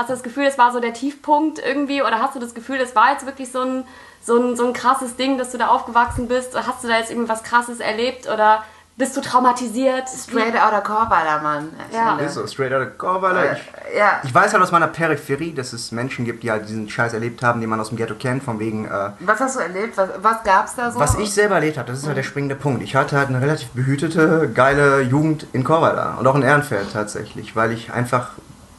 Hast 0.00 0.08
du 0.08 0.14
das 0.14 0.22
Gefühl, 0.22 0.44
es 0.46 0.56
war 0.56 0.72
so 0.72 0.80
der 0.80 0.94
Tiefpunkt 0.94 1.58
irgendwie? 1.58 2.00
Oder 2.02 2.20
hast 2.20 2.34
du 2.34 2.38
das 2.40 2.54
Gefühl, 2.54 2.78
das 2.78 2.96
war 2.96 3.12
jetzt 3.12 3.26
wirklich 3.26 3.52
so 3.52 3.60
ein, 3.60 3.84
so 4.22 4.38
ein, 4.38 4.56
so 4.56 4.66
ein 4.66 4.72
krasses 4.72 5.16
Ding, 5.16 5.36
dass 5.36 5.50
du 5.52 5.58
da 5.58 5.66
aufgewachsen 5.66 6.26
bist? 6.26 6.56
Hast 6.56 6.82
du 6.82 6.88
da 6.88 6.96
jetzt 6.96 7.10
irgendwas 7.10 7.42
krasses 7.42 7.80
erlebt? 7.80 8.26
Oder 8.26 8.64
bist 8.96 9.14
du 9.14 9.20
traumatisiert? 9.20 10.04
Straight 10.08 10.54
outer 10.54 10.80
Korweiler, 10.80 11.42
Mann. 11.42 11.68
Ja. 11.92 12.16
Ist 12.16 12.32
so, 12.34 12.46
straight 12.46 12.72
out 12.72 12.80
of 12.86 12.96
Korweiler. 12.96 13.52
Ich, 13.52 13.96
Ja. 13.96 14.20
ich 14.22 14.34
weiß 14.34 14.54
halt 14.54 14.62
aus 14.62 14.72
meiner 14.72 14.86
Peripherie, 14.86 15.52
dass 15.52 15.74
es 15.74 15.92
Menschen 15.92 16.24
gibt, 16.24 16.44
die 16.44 16.50
halt 16.50 16.66
diesen 16.66 16.88
Scheiß 16.88 17.12
erlebt 17.12 17.42
haben, 17.42 17.60
den 17.60 17.68
man 17.68 17.78
aus 17.78 17.88
dem 17.88 17.98
Ghetto 17.98 18.14
kennt, 18.14 18.42
von 18.42 18.58
wegen, 18.58 18.86
äh, 18.86 19.10
Was 19.20 19.40
hast 19.40 19.56
du 19.56 19.60
erlebt? 19.60 19.98
Was, 19.98 20.08
was 20.22 20.42
gab's 20.44 20.76
da 20.76 20.90
so? 20.90 20.98
was 20.98 21.14
ich 21.16 21.30
selber 21.32 21.56
erlebt 21.56 21.76
habe, 21.76 21.90
das 21.90 21.98
ist 21.98 22.06
halt 22.06 22.16
der 22.16 22.22
springende 22.22 22.54
Punkt. 22.56 22.82
Ich 22.82 22.96
hatte 22.96 23.18
halt 23.18 23.28
eine 23.28 23.40
relativ 23.42 23.68
behütete, 23.70 24.50
geile 24.54 25.02
Jugend 25.02 25.46
in 25.52 25.62
Korweiler 25.62 26.16
und 26.18 26.26
auch 26.26 26.34
in 26.36 26.42
Ehrenfeld 26.42 26.90
tatsächlich, 26.92 27.54
weil 27.54 27.72
ich 27.72 27.92
einfach 27.92 28.30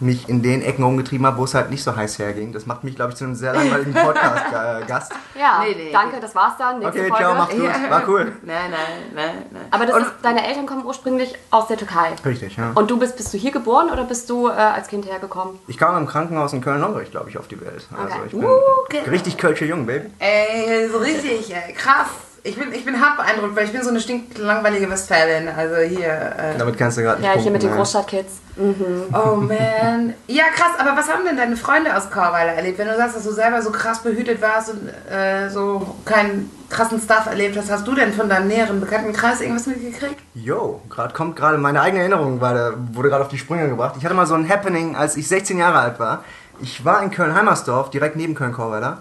mich 0.01 0.27
in 0.30 0.42
den 0.42 0.62
Ecken 0.62 0.83
umgetrieben 0.83 1.25
habe, 1.25 1.38
wo 1.38 1.44
es 1.44 1.53
halt 1.53 1.69
nicht 1.69 1.83
so 1.83 1.95
heiß 1.95 2.19
herging. 2.19 2.51
Das 2.53 2.65
macht 2.65 2.83
mich, 2.83 2.95
glaube 2.95 3.12
ich, 3.12 3.18
zu 3.18 3.24
einem 3.24 3.36
sehr 3.36 3.53
langweiligen 3.53 3.94
Podcast-Gast. 3.94 5.13
Ja, 5.39 5.63
Nee, 5.63 5.74
nee. 5.75 5.89
danke, 5.92 6.19
das 6.19 6.36
war's 6.36 6.53
dann. 6.59 6.80
Nächste 6.80 7.00
Okay, 7.00 7.07
Folge. 7.09 7.24
ciao, 7.24 7.33
macht's 7.36 7.56
gut. 7.56 7.89
War 7.89 8.07
cool. 8.07 8.31
Nein, 8.44 8.69
nein, 8.69 8.80
nein, 9.15 9.45
nein. 9.51 9.62
Aber 9.71 9.86
das 9.88 9.95
Und- 9.95 10.01
ist, 10.03 10.12
deine 10.21 10.45
Eltern 10.48 10.65
kommen 10.68 10.86
ursprünglich 10.86 11.33
aus 11.50 11.68
der 11.68 11.77
Türkei. 11.77 12.12
Richtig, 12.25 12.57
ja. 12.57 12.71
Und 12.75 12.92
du 12.92 13.00
bist, 13.00 13.18
bist 13.18 13.33
du 13.33 13.38
hier 13.38 13.51
geboren 13.51 13.89
oder 13.89 14.03
bist 14.03 14.30
du 14.30 14.48
äh, 14.50 14.51
als 14.51 14.88
Kind 14.88 15.06
hergekommen? 15.09 15.57
Ich 15.68 15.77
kam 15.77 15.98
im 15.98 16.06
Krankenhaus 16.06 16.53
in 16.53 16.62
Köln-Lombrich, 16.62 17.09
glaube 17.12 17.30
ich, 17.30 17.38
auf 17.39 17.48
die 17.48 17.59
Welt. 17.59 17.88
Also 17.92 18.03
Okay. 18.15 18.19
ich 18.27 18.31
bin 18.33 18.44
Uh, 18.44 18.50
okay. 18.86 19.00
richtig 19.09 19.38
kölsche 19.38 19.65
Jung, 19.65 19.86
Baby. 19.88 20.12
Ey, 20.19 20.88
so 20.89 20.98
richtig, 21.00 21.51
ey, 21.56 21.74
krass. 21.74 22.07
Ich 22.43 22.55
bin, 22.57 22.71
ich 22.73 22.83
bin 22.83 22.99
hart 22.99 23.17
beeindruckt, 23.17 23.55
weil 23.55 23.65
ich 23.65 23.71
bin 23.71 23.83
so 23.83 23.89
eine 23.89 23.99
stinklangweilige 23.99 24.89
Westfälin. 24.89 25.47
Also 25.47 25.75
hier. 25.77 26.07
Äh, 26.07 26.57
Damit 26.57 26.75
kannst 26.77 26.97
du 26.97 27.03
gerade 27.03 27.21
nicht 27.21 27.35
Ja, 27.35 27.39
hier 27.39 27.51
mit 27.51 27.61
den 27.61 27.69
punkten, 27.69 27.77
Großstadtkids. 27.77 28.39
oh 29.13 29.35
man. 29.35 30.13
Ja, 30.27 30.45
krass, 30.55 30.71
aber 30.79 30.97
was 30.97 31.07
haben 31.07 31.23
denn 31.23 31.38
deine 31.38 31.55
Freunde 31.55 31.95
aus 31.95 32.09
Korweiler 32.09 32.53
erlebt? 32.53 32.79
Wenn 32.79 32.88
du 32.88 32.95
sagst, 32.97 33.15
dass 33.15 33.23
du 33.25 33.31
selber 33.31 33.61
so 33.61 33.71
krass 33.71 33.99
behütet 34.01 34.41
warst 34.41 34.71
und 34.71 34.89
äh, 35.13 35.49
so 35.49 35.95
keinen 36.05 36.49
krassen 36.69 36.99
Stuff 36.99 37.27
erlebt 37.27 37.55
hast, 37.57 37.69
hast 37.69 37.88
du 37.88 37.93
denn 37.93 38.11
von 38.11 38.27
deinem 38.27 38.47
näheren 38.47 38.79
Bekanntenkreis 38.79 39.41
irgendwas 39.41 39.67
mitgekriegt? 39.67 40.19
Yo, 40.33 40.81
gerade 40.89 41.13
kommt 41.13 41.35
gerade 41.35 41.59
meine 41.59 41.79
eigene 41.81 42.01
Erinnerung 42.01 42.41
war, 42.41 42.53
da- 42.55 42.73
wurde 42.93 43.09
gerade 43.09 43.23
auf 43.23 43.29
die 43.29 43.38
Sprünge 43.38 43.69
gebracht. 43.69 43.93
Ich 43.99 44.03
hatte 44.05 44.15
mal 44.15 44.25
so 44.25 44.33
ein 44.33 44.49
Happening, 44.49 44.95
als 44.95 45.15
ich 45.15 45.27
16 45.27 45.59
Jahre 45.59 45.77
alt 45.79 45.99
war. 45.99 46.23
Ich 46.59 46.83
war 46.85 47.03
in 47.03 47.11
Köln-Heimersdorf, 47.11 47.91
direkt 47.91 48.15
neben 48.15 48.33
Köln-Korweiler. 48.33 48.99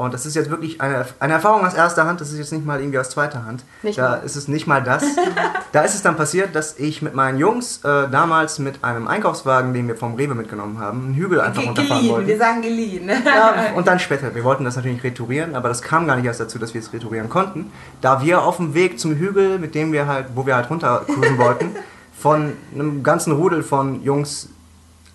Und 0.00 0.14
das 0.14 0.24
ist 0.24 0.34
jetzt 0.34 0.48
wirklich 0.48 0.80
eine, 0.80 1.04
eine 1.18 1.34
Erfahrung 1.34 1.66
aus 1.66 1.74
erster 1.74 2.06
Hand, 2.06 2.22
das 2.22 2.32
ist 2.32 2.38
jetzt 2.38 2.54
nicht 2.54 2.64
mal 2.64 2.80
irgendwie 2.80 2.98
aus 2.98 3.10
zweiter 3.10 3.44
Hand. 3.44 3.64
Nicht 3.82 3.98
da 3.98 4.12
mal. 4.12 4.16
ist 4.24 4.34
es 4.34 4.48
nicht 4.48 4.66
mal 4.66 4.82
das. 4.82 5.04
da 5.72 5.82
ist 5.82 5.94
es 5.94 6.00
dann 6.00 6.16
passiert, 6.16 6.54
dass 6.54 6.78
ich 6.78 7.02
mit 7.02 7.14
meinen 7.14 7.36
Jungs 7.36 7.84
äh, 7.84 8.08
damals 8.08 8.58
mit 8.58 8.82
einem 8.82 9.06
Einkaufswagen, 9.06 9.74
den 9.74 9.88
wir 9.88 9.96
vom 9.96 10.14
Rewe 10.14 10.34
mitgenommen 10.34 10.78
haben, 10.78 11.04
einen 11.04 11.14
Hügel 11.16 11.42
einfach 11.42 11.60
Ge 11.60 11.68
runterfahren 11.68 12.00
geliehen, 12.00 12.16
wir 12.16 12.26
wollten. 12.26 12.38
sagen 12.38 12.62
geliehen. 12.62 13.10
Ja, 13.10 13.74
und 13.74 13.86
dann 13.86 13.98
später. 13.98 14.34
Wir 14.34 14.42
wollten 14.42 14.64
das 14.64 14.76
natürlich 14.76 15.04
retourieren, 15.04 15.54
aber 15.54 15.68
das 15.68 15.82
kam 15.82 16.06
gar 16.06 16.16
nicht 16.16 16.24
erst 16.24 16.40
dazu, 16.40 16.58
dass 16.58 16.72
wir 16.72 16.80
es 16.80 16.94
retourieren 16.94 17.28
konnten. 17.28 17.70
Da 18.00 18.22
wir 18.22 18.40
auf 18.40 18.56
dem 18.56 18.72
Weg 18.72 18.98
zum 18.98 19.16
Hügel, 19.16 19.58
mit 19.58 19.74
dem 19.74 19.92
wir 19.92 20.06
halt, 20.06 20.28
wo 20.34 20.46
wir 20.46 20.56
halt 20.56 20.70
runtercruisen 20.70 21.36
wollten, 21.38 21.76
von 22.18 22.54
einem 22.72 23.02
ganzen 23.02 23.34
Rudel 23.34 23.62
von 23.62 24.02
Jungs 24.02 24.48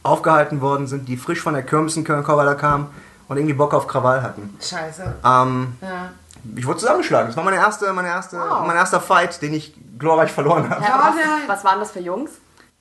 aufgehalten 0.04 0.62
worden 0.62 0.86
sind, 0.86 1.08
die 1.08 1.18
frisch 1.18 1.42
von 1.42 1.56
der 1.56 1.64
Kirmes 1.64 1.98
in 1.98 2.04
kamen 2.04 2.86
und 3.28 3.38
irgendwie 3.38 3.54
Bock 3.54 3.74
auf 3.74 3.88
Krawall 3.88 4.22
hatten. 4.22 4.58
Scheiße. 4.62 5.16
Ähm, 5.26 5.76
Ja. 5.82 6.10
ich 6.56 6.66
wurde 6.66 6.80
zusammengeschlagen. 6.80 7.28
Das 7.28 7.38
war 7.38 7.44
meine 7.44 7.58
erste, 7.58 7.92
meine 7.94 8.08
erste, 8.10 8.38
Wow. 8.38 8.66
mein 8.68 8.76
erster 8.76 9.00
Fight, 9.02 9.42
den 9.42 9.54
ich 9.54 9.74
glorreich 9.98 10.32
verloren 10.32 10.70
habe. 10.70 10.82
Ja, 10.84 11.14
was, 11.14 11.48
was 11.58 11.64
waren 11.64 11.80
das 11.80 11.92
für 11.92 12.00
Jungs? 12.00 12.32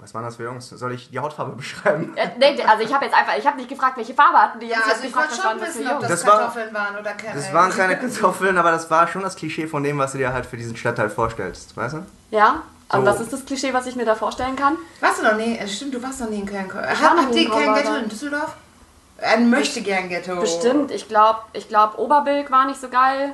Was 0.01 0.13
waren 0.13 0.25
das 0.25 0.37
für 0.37 0.43
Jungs? 0.43 0.69
Soll 0.69 0.93
ich 0.93 1.09
die 1.11 1.19
Hautfarbe 1.19 1.53
beschreiben? 1.57 2.15
Äh, 2.17 2.29
nee, 2.39 2.63
also 2.63 2.83
ich 2.85 2.93
habe 2.93 3.07
jetzt 3.07 3.15
einfach, 3.17 3.35
ich 3.39 3.47
habe 3.47 3.57
nicht 3.57 3.69
gefragt, 3.71 3.97
welche 3.97 4.13
Farbe 4.13 4.37
hatten 4.39 4.61
die 4.61 4.67
Ja, 4.67 4.77
also 4.79 4.91
hab 4.99 5.05
ich 5.05 5.17
wollte 5.17 5.35
schon 5.35 5.61
wissen, 5.61 5.87
ob 5.87 5.93
Jungs. 5.93 6.01
das, 6.09 6.11
Das 6.23 6.27
war- 6.27 6.39
Kartoffeln 6.41 6.75
waren 6.75 6.97
oder 6.99 7.13
keine. 7.15 7.35
Das 7.37 7.53
waren 7.55 7.71
keine 7.71 7.97
Kartoffeln, 7.99 8.59
aber 8.59 8.71
das 8.73 8.91
war 8.91 9.07
schon 9.09 9.23
das 9.23 9.37
Klischee 9.37 9.67
von 9.67 9.83
dem, 9.83 9.97
was 9.99 10.13
du 10.13 10.19
dir 10.19 10.33
halt 10.33 10.45
für 10.47 10.57
diesen 10.59 10.77
Stadtteil 10.77 11.09
vorstellst, 11.09 11.77
weißt 11.77 11.95
du? 11.95 12.07
Ja? 12.33 12.63
Und 12.91 13.01
So. 13.01 13.07
was 13.07 13.21
ist 13.21 13.33
das 13.33 13.47
Klischee, 13.47 13.73
was 13.73 13.87
ich 13.87 13.97
mir 13.97 14.05
da 14.05 14.15
vorstellen 14.15 14.57
kann? 14.57 14.77
Warst 15.01 15.21
du 15.21 15.25
noch 15.25 15.37
nie? 15.37 15.57
äh, 15.57 15.67
Stimmt, 15.67 15.95
du 15.95 16.03
warst 16.03 16.21
noch 16.21 16.29
nie 16.29 16.41
in 16.41 16.47
Köln. 16.47 16.69
war 16.75 16.83
noch 17.15 17.23
Habt 17.23 17.35
ihr 17.35 17.43
in 17.47 17.51
kein. 17.51 17.75
Ghetto 17.75 17.95
in 17.95 18.09
Düsseldorf? 18.11 18.55
Ein 19.21 19.51
möchte 19.51 19.81
gern 19.81 20.09
Ghetto. 20.09 20.37
Bestimmt. 20.37 20.91
Ich 20.91 21.09
glaube, 21.09 21.41
ich 21.53 21.69
glaub, 21.69 21.99
Oberbilk 21.99 22.51
war 22.51 22.67
nicht 22.67 22.81
so 22.81 22.89
geil. 22.89 23.33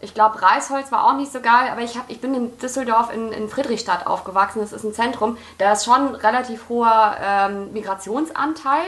Ich 0.00 0.14
glaube, 0.14 0.40
Reisholz 0.40 0.90
war 0.90 1.04
auch 1.06 1.14
nicht 1.14 1.30
so 1.30 1.40
geil. 1.40 1.68
Aber 1.70 1.82
ich, 1.82 1.96
hab, 1.96 2.08
ich 2.08 2.20
bin 2.20 2.34
in 2.34 2.58
Düsseldorf 2.58 3.12
in, 3.12 3.32
in 3.32 3.48
Friedrichstadt 3.48 4.06
aufgewachsen. 4.06 4.60
Das 4.60 4.72
ist 4.72 4.84
ein 4.84 4.94
Zentrum. 4.94 5.36
Da 5.58 5.72
ist 5.72 5.84
schon 5.84 6.14
relativ 6.14 6.68
hoher 6.68 7.16
ähm, 7.22 7.72
Migrationsanteil. 7.72 8.86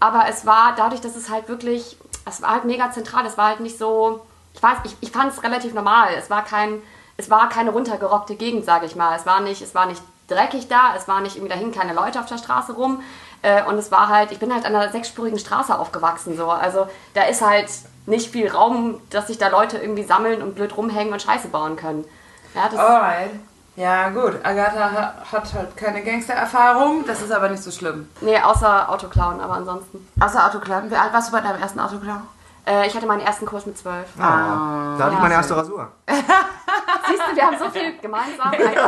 Aber 0.00 0.26
es 0.28 0.44
war 0.44 0.74
dadurch, 0.76 1.00
dass 1.00 1.16
es 1.16 1.30
halt 1.30 1.48
wirklich, 1.48 1.96
es 2.28 2.42
war 2.42 2.50
halt 2.50 2.64
mega 2.64 2.90
zentral. 2.92 3.24
Es 3.24 3.38
war 3.38 3.48
halt 3.48 3.60
nicht 3.60 3.78
so, 3.78 4.20
ich 4.52 4.62
weiß, 4.62 4.78
ich, 4.84 4.96
ich 5.00 5.10
fand 5.10 5.32
es 5.32 5.42
relativ 5.42 5.72
normal. 5.72 6.10
Es 6.18 6.28
war 6.28 6.44
kein, 6.44 6.82
es 7.16 7.30
war 7.30 7.48
keine 7.48 7.70
runtergerockte 7.70 8.34
Gegend, 8.34 8.66
sage 8.66 8.84
ich 8.84 8.96
mal. 8.96 9.16
Es 9.16 9.24
war 9.24 9.40
nicht, 9.40 9.62
es 9.62 9.74
war 9.74 9.86
nicht 9.86 10.02
dreckig 10.28 10.68
da. 10.68 10.94
Es 10.94 11.08
war 11.08 11.22
nicht 11.22 11.36
irgendwie 11.36 11.54
dahin 11.54 11.72
keine 11.72 11.94
Leute 11.94 12.20
auf 12.20 12.26
der 12.26 12.38
Straße 12.38 12.74
rum. 12.74 13.02
Äh, 13.44 13.62
und 13.64 13.76
es 13.76 13.92
war 13.92 14.08
halt, 14.08 14.32
ich 14.32 14.38
bin 14.38 14.52
halt 14.52 14.64
an 14.64 14.74
einer 14.74 14.90
sechsspurigen 14.90 15.38
Straße 15.38 15.78
aufgewachsen. 15.78 16.34
So. 16.34 16.48
Also 16.50 16.88
da 17.12 17.24
ist 17.24 17.42
halt 17.42 17.68
nicht 18.06 18.32
viel 18.32 18.48
Raum, 18.50 19.00
dass 19.10 19.26
sich 19.26 19.36
da 19.36 19.48
Leute 19.48 19.76
irgendwie 19.76 20.02
sammeln 20.02 20.40
und 20.42 20.54
blöd 20.54 20.74
rumhängen 20.74 21.12
und 21.12 21.20
Scheiße 21.20 21.48
bauen 21.48 21.76
können. 21.76 22.06
Ja, 22.54 22.68
das, 22.70 22.78
Alright. 22.80 23.30
Ja, 23.76 24.08
gut. 24.08 24.38
Agatha 24.42 24.90
ha- 24.92 25.14
hat 25.30 25.52
halt 25.52 25.76
keine 25.76 26.02
Gangstererfahrung. 26.02 27.04
Das 27.06 27.20
ist 27.20 27.32
aber 27.32 27.50
nicht 27.50 27.62
so 27.62 27.70
schlimm. 27.70 28.08
Nee, 28.22 28.38
außer 28.40 28.88
Autoklauen, 28.88 29.40
aber 29.40 29.54
ansonsten. 29.54 30.08
Außer 30.20 30.46
Autoklauen. 30.46 30.90
Wie 30.90 30.96
alt 30.96 31.12
warst 31.12 31.28
du 31.28 31.32
bei 31.32 31.40
deinem 31.42 31.60
ersten 31.60 31.80
Autoklauen? 31.80 32.22
Äh, 32.66 32.86
ich 32.86 32.94
hatte 32.96 33.06
meinen 33.06 33.20
ersten 33.20 33.44
Kurs 33.44 33.66
mit 33.66 33.76
zwölf. 33.76 34.06
Ah, 34.18 34.94
da 34.96 35.04
hatte 35.04 35.10
ich 35.10 35.16
ja. 35.16 35.22
meine 35.22 35.34
erste 35.34 35.54
Rasur. 35.54 35.88
Siehst 37.16 37.30
du, 37.30 37.36
wir 37.36 37.42
haben 37.46 37.58
so 37.58 37.70
viel 37.70 37.98
gemeinsam. 38.02 38.48
Eigentlich 38.52 38.68
nicht. 38.70 38.78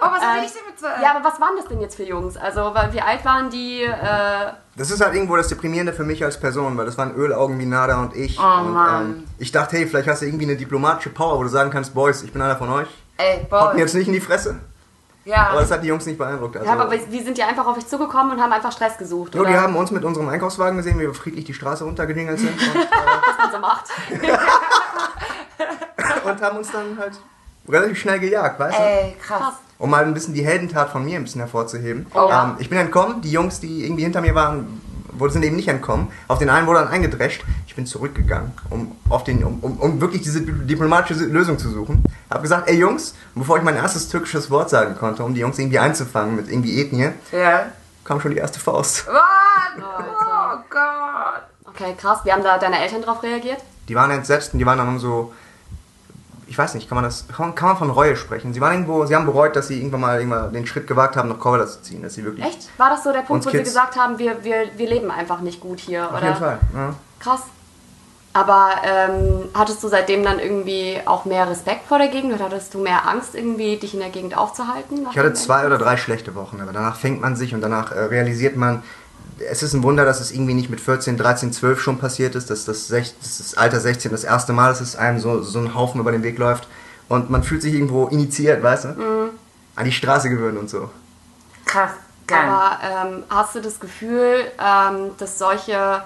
Oh, 0.00 0.06
was 0.10 0.20
will 0.20 0.28
Ähm, 0.38 0.44
ich 0.44 0.52
damit 0.52 0.78
sagen? 0.78 1.02
Ja, 1.02 1.16
aber 1.16 1.24
was 1.24 1.40
waren 1.40 1.56
das 1.56 1.66
denn 1.66 1.80
jetzt 1.80 1.96
für 1.96 2.04
Jungs? 2.04 2.36
Also, 2.36 2.72
weil- 2.74 2.92
wie 2.92 3.00
alt 3.00 3.24
waren 3.24 3.50
die? 3.50 3.82
Äh, 3.82 4.52
Das 4.76 4.90
ist 4.90 5.02
halt 5.04 5.14
irgendwo 5.14 5.36
das 5.36 5.48
Deprimierende 5.48 5.92
für 5.92 6.04
mich 6.04 6.22
als 6.24 6.38
Person, 6.38 6.76
weil 6.76 6.86
das 6.86 6.96
waren 6.98 7.14
Ölaugen 7.14 7.58
wie 7.58 7.66
Nada 7.66 8.00
und 8.00 8.14
ich. 8.14 8.38
Oh, 8.38 8.60
und, 8.60 8.72
Mann. 8.72 9.04
Ähm, 9.06 9.24
ich 9.38 9.52
dachte, 9.52 9.76
hey, 9.76 9.86
vielleicht 9.86 10.08
hast 10.08 10.22
du 10.22 10.26
irgendwie 10.26 10.44
eine 10.46 10.56
diplomatische 10.56 11.10
Power, 11.10 11.38
wo 11.38 11.42
du 11.42 11.48
sagen 11.48 11.70
kannst, 11.70 11.94
Boys, 11.94 12.22
ich 12.22 12.32
bin 12.32 12.42
einer 12.42 12.56
von 12.56 12.70
euch. 12.70 12.88
Ey, 13.18 13.40
Haut 13.40 13.48
boah. 13.50 13.72
mir 13.74 13.80
jetzt 13.80 13.94
nicht 13.94 14.06
in 14.08 14.12
die 14.12 14.20
Fresse. 14.20 14.58
Ja. 15.24 15.48
Aber 15.48 15.60
das 15.60 15.70
hat 15.72 15.82
die 15.82 15.88
Jungs 15.88 16.06
nicht 16.06 16.18
beeindruckt. 16.18 16.56
Also, 16.56 16.68
ja, 16.68 16.74
aber 16.78 16.88
wie 16.92 17.00
wie 17.10 17.20
sind 17.20 17.36
die 17.36 17.42
einfach 17.42 17.66
auf 17.66 17.76
euch 17.76 17.86
zugekommen 17.88 18.30
und 18.36 18.40
haben 18.40 18.52
einfach 18.52 18.70
Stress 18.70 18.96
gesucht? 18.96 19.34
Oder? 19.34 19.48
die 19.50 19.56
haben 19.56 19.74
uns 19.74 19.90
mit 19.90 20.04
unserem 20.04 20.28
Einkaufswagen 20.28 20.76
gesehen, 20.76 20.96
wie 21.00 21.06
wir 21.06 21.14
friedlich 21.14 21.44
die 21.46 21.54
Straße 21.54 21.82
runtergedingelt 21.82 22.38
sind 22.38 22.50
und, 22.52 22.76
was 22.76 23.38
man 23.38 23.50
so 23.50 23.58
macht. 23.58 23.86
äh, 24.10 24.38
und 26.30 26.42
haben 26.42 26.58
uns 26.58 26.70
dann 26.70 26.96
halt 26.98 27.14
relativ 27.68 27.98
schnell 27.98 28.18
gejagt, 28.20 28.58
weißt 28.58 28.78
du? 28.78 28.82
Ey, 28.82 29.16
krass. 29.20 29.54
Um 29.78 29.90
mal 29.90 30.04
ein 30.04 30.14
bisschen 30.14 30.32
die 30.34 30.44
Heldentat 30.44 30.90
von 30.90 31.04
mir 31.04 31.16
ein 31.18 31.24
bisschen 31.24 31.40
hervorzuheben. 31.42 32.06
Oh. 32.14 32.30
Ähm, 32.32 32.56
ich 32.58 32.70
bin 32.70 32.78
entkommen, 32.78 33.20
die 33.20 33.30
Jungs, 33.30 33.60
die 33.60 33.84
irgendwie 33.84 34.04
hinter 34.04 34.20
mir 34.22 34.34
waren, 34.34 34.80
wurde, 35.12 35.32
sind 35.34 35.44
eben 35.44 35.56
nicht 35.56 35.68
entkommen. 35.68 36.08
Auf 36.28 36.38
den 36.38 36.48
einen 36.50 36.66
wurde 36.66 36.78
dann 36.80 36.88
eingedrescht. 36.88 37.44
Ich 37.66 37.74
bin 37.74 37.86
zurückgegangen, 37.86 38.52
um, 38.70 38.96
auf 39.10 39.24
den, 39.24 39.44
um, 39.44 39.58
um, 39.60 39.78
um 39.78 40.00
wirklich 40.00 40.22
diese 40.22 40.40
diplomatische 40.40 41.24
Lösung 41.24 41.58
zu 41.58 41.68
suchen. 41.68 42.02
Hab 42.30 42.42
gesagt, 42.42 42.68
ey 42.70 42.76
Jungs, 42.76 43.14
und 43.34 43.42
bevor 43.42 43.58
ich 43.58 43.62
mein 43.62 43.76
erstes 43.76 44.08
türkisches 44.08 44.50
Wort 44.50 44.70
sagen 44.70 44.96
konnte, 44.96 45.24
um 45.24 45.34
die 45.34 45.40
Jungs 45.40 45.58
irgendwie 45.58 45.78
einzufangen 45.78 46.36
mit 46.36 46.48
irgendwie 46.50 46.80
Ethnie, 46.80 47.10
Ja. 47.32 47.66
kam 48.04 48.20
schon 48.20 48.30
die 48.30 48.38
erste 48.38 48.60
Faust. 48.60 49.06
What? 49.06 49.14
Alter. 49.84 50.04
Oh 50.16 50.58
Gott. 50.70 51.42
Okay, 51.74 51.94
krass. 52.00 52.20
Wie 52.24 52.32
haben 52.32 52.42
da 52.42 52.56
deine 52.58 52.78
Eltern 52.80 53.02
drauf 53.02 53.22
reagiert? 53.22 53.58
Die 53.88 53.94
waren 53.94 54.10
entsetzt 54.10 54.52
und 54.54 54.58
die 54.58 54.66
waren 54.66 54.78
dann 54.78 54.88
umso. 54.88 55.32
Ich 56.48 56.56
weiß 56.56 56.74
nicht, 56.74 56.88
kann 56.88 56.96
man 56.96 57.04
das. 57.04 57.26
Kann 57.28 57.54
kann 57.54 57.70
man 57.70 57.76
von 57.76 57.90
Reue 57.90 58.16
sprechen? 58.16 58.52
Sie 58.54 58.60
waren 58.60 58.72
irgendwo, 58.72 59.04
sie 59.06 59.16
haben 59.16 59.26
bereut, 59.26 59.56
dass 59.56 59.68
sie 59.68 59.78
irgendwann 59.78 60.00
mal 60.00 60.18
irgendwann 60.18 60.52
den 60.52 60.66
Schritt 60.66 60.86
gewagt 60.86 61.16
haben, 61.16 61.28
nach 61.28 61.38
Covella 61.38 61.66
zu 61.66 61.82
ziehen. 61.82 62.02
Dass 62.02 62.14
sie 62.14 62.24
wirklich. 62.24 62.44
Echt? 62.46 62.68
War 62.78 62.90
das 62.90 63.02
so 63.04 63.12
der 63.12 63.22
Punkt, 63.22 63.44
wo 63.44 63.50
sie 63.50 63.56
Kids. 63.56 63.70
gesagt 63.70 63.96
haben, 63.96 64.18
wir, 64.18 64.44
wir, 64.44 64.68
wir 64.76 64.88
leben 64.88 65.10
einfach 65.10 65.40
nicht 65.40 65.60
gut 65.60 65.80
hier? 65.80 66.06
Auf 66.06 66.12
oder? 66.12 66.22
jeden 66.22 66.36
Fall. 66.36 66.58
Ja. 66.74 66.94
Krass. 67.18 67.42
Aber 68.36 68.72
ähm, 68.84 69.48
hattest 69.54 69.82
du 69.82 69.88
seitdem 69.88 70.22
dann 70.22 70.38
irgendwie 70.38 71.00
auch 71.06 71.24
mehr 71.24 71.48
Respekt 71.48 71.86
vor 71.88 71.96
der 71.96 72.08
Gegend 72.08 72.34
oder 72.34 72.44
hattest 72.44 72.74
du 72.74 72.78
mehr 72.78 73.08
Angst, 73.08 73.34
irgendwie 73.34 73.78
dich 73.78 73.94
in 73.94 74.00
der 74.00 74.10
Gegend 74.10 74.36
aufzuhalten? 74.36 75.06
Ich 75.10 75.16
hatte 75.16 75.32
zwei 75.32 75.64
oder 75.64 75.78
drei 75.78 75.96
schlechte 75.96 76.34
Wochen, 76.34 76.60
aber 76.60 76.74
danach 76.74 76.96
fängt 76.96 77.22
man 77.22 77.34
sich 77.34 77.54
und 77.54 77.62
danach 77.62 77.92
äh, 77.92 77.98
realisiert 78.00 78.54
man, 78.56 78.82
es 79.38 79.62
ist 79.62 79.74
ein 79.74 79.82
Wunder, 79.82 80.04
dass 80.04 80.20
es 80.20 80.32
irgendwie 80.32 80.54
nicht 80.54 80.70
mit 80.70 80.80
14, 80.80 81.16
13, 81.16 81.52
12 81.52 81.80
schon 81.80 81.98
passiert 81.98 82.34
ist, 82.34 82.50
dass 82.50 82.64
das, 82.64 82.88
sech, 82.88 83.14
das, 83.20 83.40
ist 83.40 83.58
Alter 83.58 83.80
16 83.80 84.10
das 84.10 84.24
erste 84.24 84.52
Mal, 84.52 84.68
dass 84.68 84.80
es 84.80 84.96
einem 84.96 85.18
so, 85.18 85.42
so 85.42 85.58
ein 85.58 85.74
Haufen 85.74 86.00
über 86.00 86.12
den 86.12 86.22
Weg 86.22 86.38
läuft 86.38 86.66
und 87.08 87.30
man 87.30 87.42
fühlt 87.42 87.62
sich 87.62 87.74
irgendwo 87.74 88.06
initiiert, 88.06 88.62
weißt 88.62 88.84
du? 88.84 88.88
Mhm. 88.88 89.30
An 89.74 89.84
die 89.84 89.92
Straße 89.92 90.30
gewöhnt 90.30 90.58
und 90.58 90.70
so. 90.70 90.90
Krass. 91.66 91.90
Geil. 92.26 92.48
Aber 92.48 92.78
ähm, 92.82 93.24
hast 93.28 93.54
du 93.54 93.60
das 93.60 93.78
Gefühl, 93.78 94.50
ähm, 94.58 95.10
dass 95.18 95.38
solche, 95.38 96.02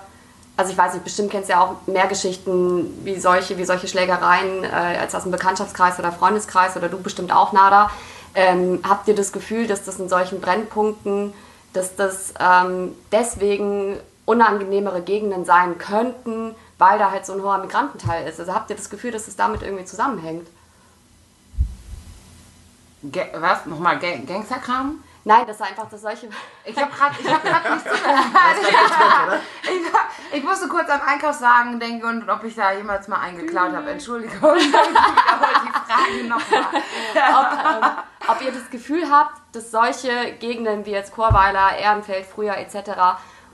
also 0.56 0.72
ich 0.72 0.76
weiß 0.76 0.94
nicht, 0.94 1.04
bestimmt 1.04 1.30
kennst 1.30 1.48
du 1.48 1.54
ja 1.54 1.60
auch 1.60 1.86
mehr 1.86 2.06
Geschichten 2.08 3.04
wie 3.04 3.18
solche, 3.18 3.56
wie 3.56 3.64
solche 3.64 3.88
Schlägereien 3.88 4.64
äh, 4.64 4.98
als 5.00 5.14
aus 5.14 5.22
dem 5.22 5.32
Bekanntschaftskreis 5.32 5.98
oder 5.98 6.12
Freundeskreis 6.12 6.76
oder 6.76 6.88
du 6.88 7.00
bestimmt 7.00 7.32
auch, 7.32 7.52
Nada. 7.52 7.90
Ähm, 8.34 8.80
habt 8.86 9.08
ihr 9.08 9.14
das 9.14 9.32
Gefühl, 9.32 9.66
dass 9.66 9.84
das 9.84 9.98
in 9.98 10.08
solchen 10.08 10.40
Brennpunkten, 10.40 11.32
dass 11.72 11.96
das 11.96 12.34
ähm, 12.38 12.96
deswegen 13.12 13.98
unangenehmere 14.24 15.02
Gegenden 15.02 15.44
sein 15.44 15.78
könnten, 15.78 16.54
weil 16.78 16.98
da 16.98 17.10
halt 17.10 17.26
so 17.26 17.32
ein 17.32 17.42
hoher 17.42 17.58
Migrantenteil 17.58 18.26
ist? 18.28 18.40
Also 18.40 18.54
habt 18.54 18.70
ihr 18.70 18.76
das 18.76 18.90
Gefühl, 18.90 19.10
dass 19.10 19.28
es 19.28 19.36
damit 19.36 19.62
irgendwie 19.62 19.84
zusammenhängt? 19.84 20.46
Ga 23.02 23.22
was? 23.34 23.66
Nochmal 23.66 23.98
Ga 23.98 24.16
Gangsterkram? 24.26 25.02
Nein, 25.24 25.46
dass 25.46 25.58
da 25.58 25.64
einfach 25.66 25.88
dass 25.88 26.00
solche. 26.00 26.28
Ich 26.64 26.76
habe 26.76 26.90
gerade 26.90 27.14
hab 27.14 27.42
grad 27.42 27.70
nicht 27.74 27.84
zugehört. 27.96 29.40
ich, 29.62 30.38
ich 30.38 30.44
musste 30.44 30.68
kurz 30.68 30.88
an 30.88 31.00
Einkaufswagen 31.00 31.80
denken 31.80 32.04
und 32.04 32.28
ob 32.28 32.44
ich 32.44 32.54
da 32.54 32.72
jemals 32.72 33.08
mal 33.08 33.20
einen 33.20 33.38
geklaut 33.38 33.72
habe. 33.72 33.90
Entschuldigung. 33.90 34.56
Ich 34.56 34.72
wiederhole 34.72 35.60
die 35.64 35.72
Frage 35.92 36.28
nochmal. 36.28 36.82
ob, 37.34 37.82
ähm, 37.82 37.90
ob 38.28 38.42
ihr 38.42 38.52
das 38.52 38.70
Gefühl 38.70 39.10
habt, 39.10 39.39
dass 39.52 39.70
solche 39.70 40.10
Gegenden 40.38 40.86
wie 40.86 40.90
jetzt 40.92 41.12
Chorweiler, 41.14 41.76
Ehrenfeld, 41.80 42.24
früher 42.26 42.56
etc. 42.56 42.90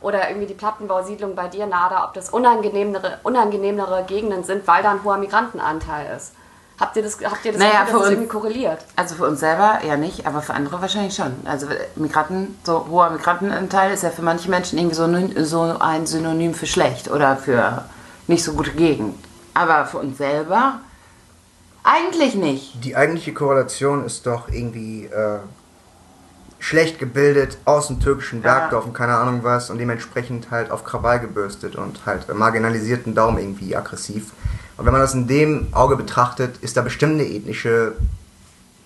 oder 0.00 0.29
irgendwie 0.29 0.47
die 0.47 0.55
Plattenbausiedlung 0.55 1.35
bei 1.35 1.49
dir, 1.49 1.67
Nada, 1.67 2.05
ob 2.05 2.15
das 2.15 2.31
unangenehmere, 2.31 3.19
unangenehmere 3.23 4.05
Gegenden 4.07 4.45
sind, 4.45 4.67
weil 4.67 4.83
da 4.83 4.91
ein 4.93 5.05
hoher 5.05 5.17
Migrantenanteil 5.19 6.15
ist. 6.17 6.33
Habt 6.79 6.95
ihr 6.97 7.03
das, 7.03 7.17
habt 7.25 7.43
ihr 7.47 7.53
das 7.53 7.61
Naja, 7.61 7.85
Gefühl, 7.85 7.85
dass 7.85 7.93
das 7.93 8.00
uns- 8.03 8.11
irgendwie 8.11 8.29
korreliert? 8.29 8.79
Also 8.97 9.15
für 9.15 9.25
uns 9.26 9.41
selber 9.41 9.79
ja 9.87 9.97
nicht, 9.97 10.26
aber 10.26 10.43
für 10.43 10.53
andere 10.53 10.79
wahrscheinlich 10.83 11.15
schon. 11.15 11.35
Also 11.47 11.69
Migranten, 11.95 12.59
so 12.65 12.87
hoher 12.91 13.09
Migrantenanteil 13.09 13.93
ist 13.95 14.03
ja 14.03 14.11
für 14.11 14.21
manche 14.21 14.50
Menschen 14.50 14.79
irgendwie 14.79 14.95
so, 14.97 15.05
ein- 15.05 15.45
so 15.47 15.75
ein 15.81 16.05
Synonym 16.07 16.53
für 16.53 16.67
schlecht 16.67 17.11
oder 17.11 17.38
für 17.38 17.87
nicht 18.26 18.45
so 18.45 18.53
gute 18.53 18.73
Gegend. 18.73 19.19
Aber 19.55 19.87
für 19.87 19.97
uns 19.99 20.19
selber 20.19 20.81
eigentlich 21.83 22.35
nicht. 22.35 22.85
Die 22.85 22.95
eigentliche 22.97 23.33
Korrelation 23.33 24.05
ist 24.05 24.26
doch 24.26 24.49
irgendwie 24.49 25.07
äh, 25.07 25.38
schlecht 26.59 26.99
gebildet, 26.99 27.59
aus 27.65 27.89
dem 27.89 28.01
türkischen 28.01 28.43
Bergdorf 28.43 28.87
und 28.87 28.95
keine 28.95 29.17
Ahnung 29.17 29.41
was 29.43 29.71
und 29.71 29.79
dementsprechend 29.79 30.51
halt 30.51 30.71
auf 30.71 30.85
Krawall 30.85 31.21
gebürstet 31.21 31.77
und 31.77 32.01
halt 32.07 32.33
marginalisierten 32.35 33.15
Daumen 33.15 33.39
irgendwie 33.39 33.77
aggressiv. 33.77 34.33
Und 34.77 34.85
wenn 34.85 34.93
man 34.93 35.01
das 35.01 35.15
in 35.15 35.27
dem 35.27 35.69
Auge 35.73 35.97
betrachtet, 35.97 36.59
ist 36.59 36.77
da 36.77 36.83
bestimmt 36.83 37.15
eine 37.15 37.25
ethnische, 37.25 37.95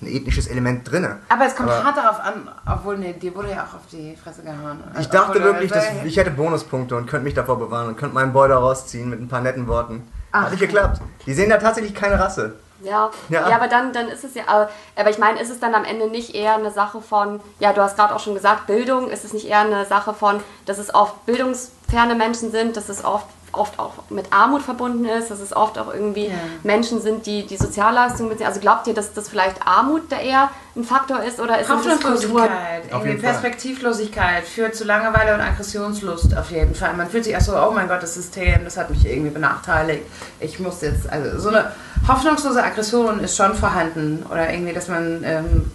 ein 0.02 0.06
ethnisches 0.06 0.46
Element 0.46 0.90
drin. 0.90 1.06
Aber 1.28 1.46
es 1.46 1.54
kommt 1.54 1.70
hart 1.70 1.96
darauf 1.96 2.20
an, 2.20 2.48
obwohl 2.66 2.98
nee, 2.98 3.12
dir 3.12 3.34
wurde 3.34 3.50
ja 3.50 3.64
auch 3.64 3.74
auf 3.74 3.86
die 3.90 4.16
Fresse 4.22 4.42
gehauen. 4.42 4.78
Ich 4.98 5.08
dachte 5.08 5.42
wirklich, 5.42 5.70
dass 5.70 5.84
ich 6.04 6.16
hätte 6.16 6.30
Bonuspunkte 6.30 6.96
und 6.96 7.06
könnte 7.06 7.24
mich 7.24 7.34
davor 7.34 7.58
bewahren 7.58 7.88
und 7.88 7.96
könnte 7.96 8.14
meinen 8.14 8.32
Boy 8.32 8.48
da 8.48 8.58
rausziehen 8.58 9.10
mit 9.10 9.20
ein 9.20 9.28
paar 9.28 9.40
netten 9.40 9.66
Worten. 9.66 10.06
Hat 10.32 10.50
nicht 10.50 10.60
geklappt. 10.60 11.00
Die 11.26 11.34
sehen 11.34 11.50
da 11.50 11.56
tatsächlich 11.56 11.94
keine 11.94 12.18
Rasse. 12.18 12.54
Ja, 12.82 13.10
ja. 13.28 13.48
Ja. 13.48 13.56
aber 13.56 13.68
dann, 13.68 13.92
dann 13.92 14.08
ist 14.08 14.24
es 14.24 14.34
ja, 14.34 14.44
aber 14.46 14.70
aber 14.96 15.10
ich 15.10 15.18
meine, 15.18 15.40
ist 15.40 15.50
es 15.50 15.60
dann 15.60 15.74
am 15.74 15.84
Ende 15.84 16.08
nicht 16.08 16.34
eher 16.34 16.54
eine 16.54 16.70
Sache 16.70 17.00
von, 17.00 17.40
ja, 17.58 17.72
du 17.72 17.82
hast 17.82 17.96
gerade 17.96 18.14
auch 18.14 18.20
schon 18.20 18.34
gesagt, 18.34 18.66
Bildung, 18.66 19.10
ist 19.10 19.24
es 19.24 19.32
nicht 19.32 19.46
eher 19.46 19.60
eine 19.60 19.84
Sache 19.86 20.14
von, 20.14 20.42
dass 20.66 20.78
es 20.78 20.94
oft 20.94 21.26
bildungsferne 21.26 22.14
Menschen 22.14 22.50
sind, 22.50 22.76
dass 22.76 22.88
es 22.88 23.04
oft, 23.04 23.26
oft 23.52 23.78
auch 23.78 23.94
mit 24.10 24.32
Armut 24.32 24.62
verbunden 24.62 25.04
ist, 25.04 25.30
dass 25.30 25.40
es 25.40 25.54
oft 25.54 25.78
auch 25.78 25.92
irgendwie 25.92 26.26
Ja. 26.26 26.34
Menschen 26.62 27.00
sind, 27.00 27.26
die 27.26 27.46
die 27.46 27.56
Sozialleistungen 27.56 28.30
beziehen. 28.30 28.46
Also 28.46 28.60
glaubt 28.60 28.86
ihr, 28.86 28.94
dass 28.94 29.12
das 29.12 29.28
vielleicht 29.28 29.66
Armut 29.66 30.10
da 30.10 30.18
eher 30.18 30.50
ein 30.76 30.84
Faktor 30.84 31.22
ist 31.22 31.40
oder 31.40 31.58
ist 31.58 31.68
es 31.68 31.84
das 31.84 32.00
Kultur? 32.00 32.42
Hoffnungslosigkeit, 32.42 32.82
irgendwie. 32.90 33.14
Perspektivlosigkeit 33.16 34.44
führt 34.44 34.74
zu 34.74 34.84
Langeweile 34.84 35.34
und 35.34 35.40
Aggressionslust 35.40 36.36
auf 36.36 36.50
jeden 36.50 36.74
Fall. 36.74 36.94
Man 36.94 37.08
fühlt 37.10 37.24
sich 37.24 37.32
erst 37.32 37.46
so, 37.46 37.56
oh 37.56 37.72
mein 37.72 37.88
Gott, 37.88 38.02
das 38.02 38.14
System, 38.14 38.64
das 38.64 38.76
hat 38.76 38.90
mich 38.90 39.04
irgendwie 39.06 39.30
benachteiligt. 39.30 40.04
Ich 40.38 40.60
muss 40.60 40.80
jetzt, 40.82 41.10
also 41.10 41.38
so 41.38 41.48
eine 41.48 41.72
hoffnungslose 42.06 42.62
Aggression 42.62 43.20
ist 43.20 43.36
schon 43.36 43.54
vorhanden. 43.54 44.24
Oder 44.30 44.50
irgendwie, 44.52 44.72
dass 44.72 44.88
man 44.88 45.22
ähm, 45.24 45.72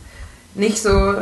nicht 0.53 0.81
so 0.81 1.15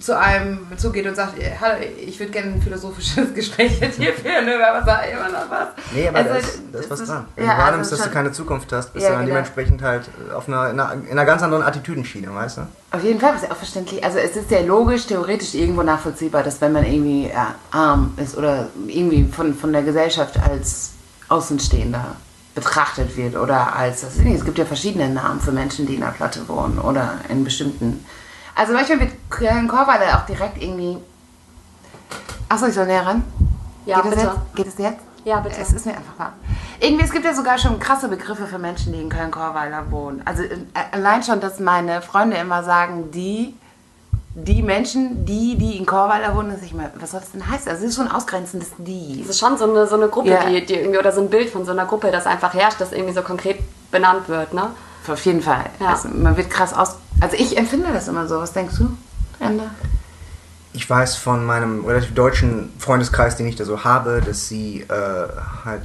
zu 0.00 0.18
einem 0.18 0.66
zugeht 0.76 1.06
und 1.06 1.14
sagt, 1.14 1.40
"Ja, 1.40 1.48
hallo, 1.60 1.76
ich 2.04 2.18
würde 2.18 2.32
gerne 2.32 2.52
ein 2.54 2.60
philosophisches 2.62 3.32
Gespräch 3.34 3.80
mit 3.80 3.96
dir 3.96 4.12
führen 4.12 4.44
über 4.48 4.82
was 4.84 5.08
immer 5.08 5.28
noch 5.28 5.48
was. 5.48 5.68
Nee, 5.94 6.08
aber 6.08 6.18
Also, 6.18 6.30
da 6.30 6.36
ist, 6.36 6.60
da 6.72 6.78
ist 6.80 6.90
was 6.90 7.04
dran. 7.04 7.24
Wenn 7.36 7.46
ja, 7.46 7.52
du 7.54 7.58
wahrnimmst, 7.58 7.92
also 7.92 8.02
dass 8.02 8.10
du 8.10 8.14
keine 8.14 8.32
Zukunft 8.32 8.72
hast, 8.72 8.92
bist 8.92 9.04
Ja, 9.04 9.10
du 9.10 9.16
dann 9.18 9.24
genau. 9.26 9.36
dementsprechend 9.36 9.82
halt 9.82 10.08
auf 10.34 10.48
einer, 10.48 10.70
in 10.70 10.80
einer, 10.80 10.92
in 11.04 11.10
einer 11.12 11.24
ganz 11.24 11.42
anderen 11.42 11.62
Attitüdenschiene, 11.62 12.34
weißt 12.34 12.58
du? 12.58 12.62
Auf 12.90 13.04
jeden 13.04 13.20
Fall 13.20 13.34
ist 13.36 13.44
ja 13.44 13.50
auch 13.52 13.56
verständlich. 13.56 14.02
Also 14.04 14.18
es 14.18 14.36
ist 14.36 14.50
ja 14.50 14.60
logisch, 14.60 15.06
theoretisch 15.06 15.54
irgendwo 15.54 15.82
nachvollziehbar, 15.82 16.42
dass 16.42 16.60
wenn 16.60 16.72
man 16.72 16.84
irgendwie 16.84 17.28
ja, 17.28 17.54
arm 17.70 18.14
ist 18.16 18.36
oder 18.36 18.66
irgendwie 18.88 19.24
von, 19.32 19.54
von 19.54 19.72
der 19.72 19.82
Gesellschaft 19.82 20.36
als 20.40 20.90
Außenstehender 21.28 22.16
betrachtet 22.56 23.16
wird 23.16 23.36
oder 23.36 23.76
als, 23.76 24.00
das, 24.00 24.16
es 24.16 24.44
gibt 24.44 24.58
ja 24.58 24.64
verschiedene 24.64 25.08
Namen 25.10 25.40
für 25.40 25.52
Menschen, 25.52 25.86
die 25.86 25.94
in 25.94 26.00
der 26.00 26.08
Platte 26.08 26.48
wohnen 26.48 26.78
oder 26.80 27.14
in 27.28 27.44
bestimmten... 27.44 28.04
Also 28.56 28.72
manchmal 28.72 29.00
wird 29.00 29.12
Köln-Korweiler 29.30 30.16
auch 30.18 30.26
direkt 30.26 30.60
irgendwie... 30.62 30.98
Achso, 32.48 32.66
ich 32.66 32.74
soll 32.74 32.86
näher 32.86 33.06
ran? 33.06 33.22
Ja, 33.84 34.00
Geht 34.00 34.10
bitte. 34.12 34.22
jetzt? 34.26 34.54
Geht 34.56 34.66
es 34.68 34.78
jetzt? 34.78 35.00
Ja, 35.24 35.40
bitte. 35.40 35.60
Es 35.60 35.72
ist 35.72 35.84
mir 35.86 35.92
einfach 35.92 36.18
warm. 36.18 36.32
Irgendwie, 36.80 37.04
es 37.04 37.10
gibt 37.12 37.24
ja 37.24 37.34
sogar 37.34 37.58
schon 37.58 37.78
krasse 37.78 38.08
Begriffe 38.08 38.46
für 38.46 38.58
Menschen, 38.58 38.92
die 38.92 39.00
in 39.00 39.08
Köln-Korweiler 39.08 39.90
wohnen. 39.90 40.22
Also 40.24 40.42
äh, 40.42 40.56
allein 40.92 41.22
schon, 41.22 41.40
dass 41.40 41.58
meine 41.60 42.00
Freunde 42.00 42.36
immer 42.36 42.62
sagen, 42.62 43.10
die, 43.10 43.54
die 44.34 44.62
Menschen, 44.62 45.24
die, 45.26 45.56
die 45.58 45.76
in 45.76 45.84
Korweiler 45.86 46.34
wohnen, 46.36 46.50
dass 46.50 46.62
ich 46.62 46.72
mal, 46.72 46.90
was 46.98 47.10
soll 47.10 47.20
das 47.20 47.32
denn 47.32 47.46
heißen? 47.48 47.68
Also 47.68 47.84
es 47.84 47.90
ist 47.90 47.96
schon 47.96 48.08
ein 48.08 48.14
ausgrenzendes 48.14 48.70
Die. 48.78 49.20
Es 49.22 49.28
ist 49.30 49.38
schon 49.40 49.58
so 49.58 49.64
eine, 49.70 49.86
so 49.86 49.96
eine 49.96 50.08
Gruppe, 50.08 50.30
Ja. 50.30 50.44
die, 50.48 50.64
die 50.64 50.74
irgendwie, 50.74 50.98
oder 50.98 51.12
so 51.12 51.20
ein 51.20 51.28
Bild 51.30 51.50
von 51.50 51.64
so 51.66 51.72
einer 51.72 51.86
Gruppe, 51.86 52.10
das 52.10 52.26
einfach 52.26 52.54
herrscht, 52.54 52.80
das 52.80 52.92
irgendwie 52.92 53.14
so 53.14 53.22
konkret 53.22 53.58
benannt 53.90 54.28
wird, 54.28 54.54
ne? 54.54 54.70
Auf 55.08 55.24
jeden 55.24 55.42
Fall. 55.42 55.64
Ja. 55.80 55.90
Also, 55.90 56.08
man 56.08 56.36
wird 56.36 56.50
krass 56.50 56.72
aus... 56.72 56.96
Also 57.20 57.36
ich 57.36 57.56
empfinde 57.56 57.92
das 57.92 58.08
immer 58.08 58.28
so. 58.28 58.38
Was 58.40 58.52
denkst 58.52 58.76
du, 58.76 58.90
Ende? 59.40 59.70
Ich 60.72 60.88
weiß 60.88 61.16
von 61.16 61.46
meinem 61.46 61.84
relativ 61.86 62.14
deutschen 62.14 62.70
Freundeskreis, 62.78 63.36
den 63.36 63.46
ich 63.46 63.56
da 63.56 63.64
so 63.64 63.84
habe, 63.84 64.20
dass 64.24 64.48
sie 64.48 64.82
äh, 64.82 65.28
halt 65.64 65.82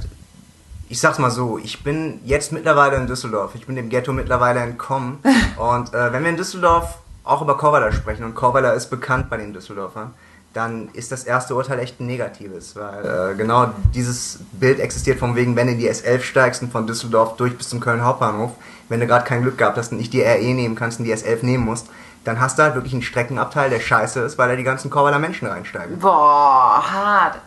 ich 0.92 1.00
sag's 1.00 1.18
mal 1.18 1.30
so, 1.30 1.56
ich 1.56 1.82
bin 1.82 2.20
jetzt 2.22 2.52
mittlerweile 2.52 2.96
in 2.96 3.06
Düsseldorf. 3.06 3.54
Ich 3.54 3.66
bin 3.66 3.76
dem 3.76 3.88
Ghetto 3.88 4.12
mittlerweile 4.12 4.60
entkommen. 4.60 5.20
und 5.56 5.94
äh, 5.94 6.12
wenn 6.12 6.22
wir 6.22 6.28
in 6.28 6.36
Düsseldorf 6.36 6.98
auch 7.24 7.40
über 7.40 7.56
Korweiler 7.56 7.92
sprechen, 7.92 8.24
und 8.24 8.34
Korweiler 8.34 8.74
ist 8.74 8.90
bekannt 8.90 9.30
bei 9.30 9.38
den 9.38 9.54
Düsseldorfern, 9.54 10.12
dann 10.52 10.90
ist 10.92 11.10
das 11.10 11.24
erste 11.24 11.54
Urteil 11.54 11.78
echt 11.78 11.98
ein 11.98 12.06
negatives, 12.06 12.76
weil 12.76 13.30
äh, 13.32 13.34
genau 13.36 13.70
dieses 13.94 14.40
Bild 14.52 14.80
existiert 14.80 15.18
von 15.18 15.34
wegen, 15.34 15.56
wenn 15.56 15.66
du 15.66 15.72
in 15.72 15.78
die 15.78 15.90
S11 15.90 16.20
steigst 16.20 16.60
und 16.60 16.70
von 16.70 16.86
Düsseldorf 16.86 17.36
durch 17.36 17.56
bis 17.56 17.70
zum 17.70 17.80
Köln 17.80 18.04
Hauptbahnhof, 18.04 18.50
wenn 18.92 19.00
du 19.00 19.06
gerade 19.08 19.24
kein 19.24 19.42
Glück 19.42 19.58
gehabt 19.58 19.76
hast 19.76 19.90
und 19.90 19.98
nicht 19.98 20.12
die 20.12 20.22
RE 20.22 20.38
nehmen 20.54 20.76
kannst 20.76 21.00
und 21.00 21.04
die 21.06 21.12
S11 21.14 21.44
nehmen 21.44 21.64
musst, 21.64 21.88
dann 22.24 22.40
hast 22.40 22.58
du 22.58 22.62
halt 22.62 22.74
wirklich 22.76 22.92
einen 22.92 23.02
Streckenabteil, 23.02 23.68
der 23.70 23.80
scheiße 23.80 24.20
ist, 24.20 24.38
weil 24.38 24.48
da 24.48 24.54
die 24.54 24.62
ganzen 24.62 24.90
Korweiler 24.90 25.18
Menschen 25.18 25.48
reinsteigen. 25.48 25.98
Boah, 25.98 26.80
hart. 26.88 27.38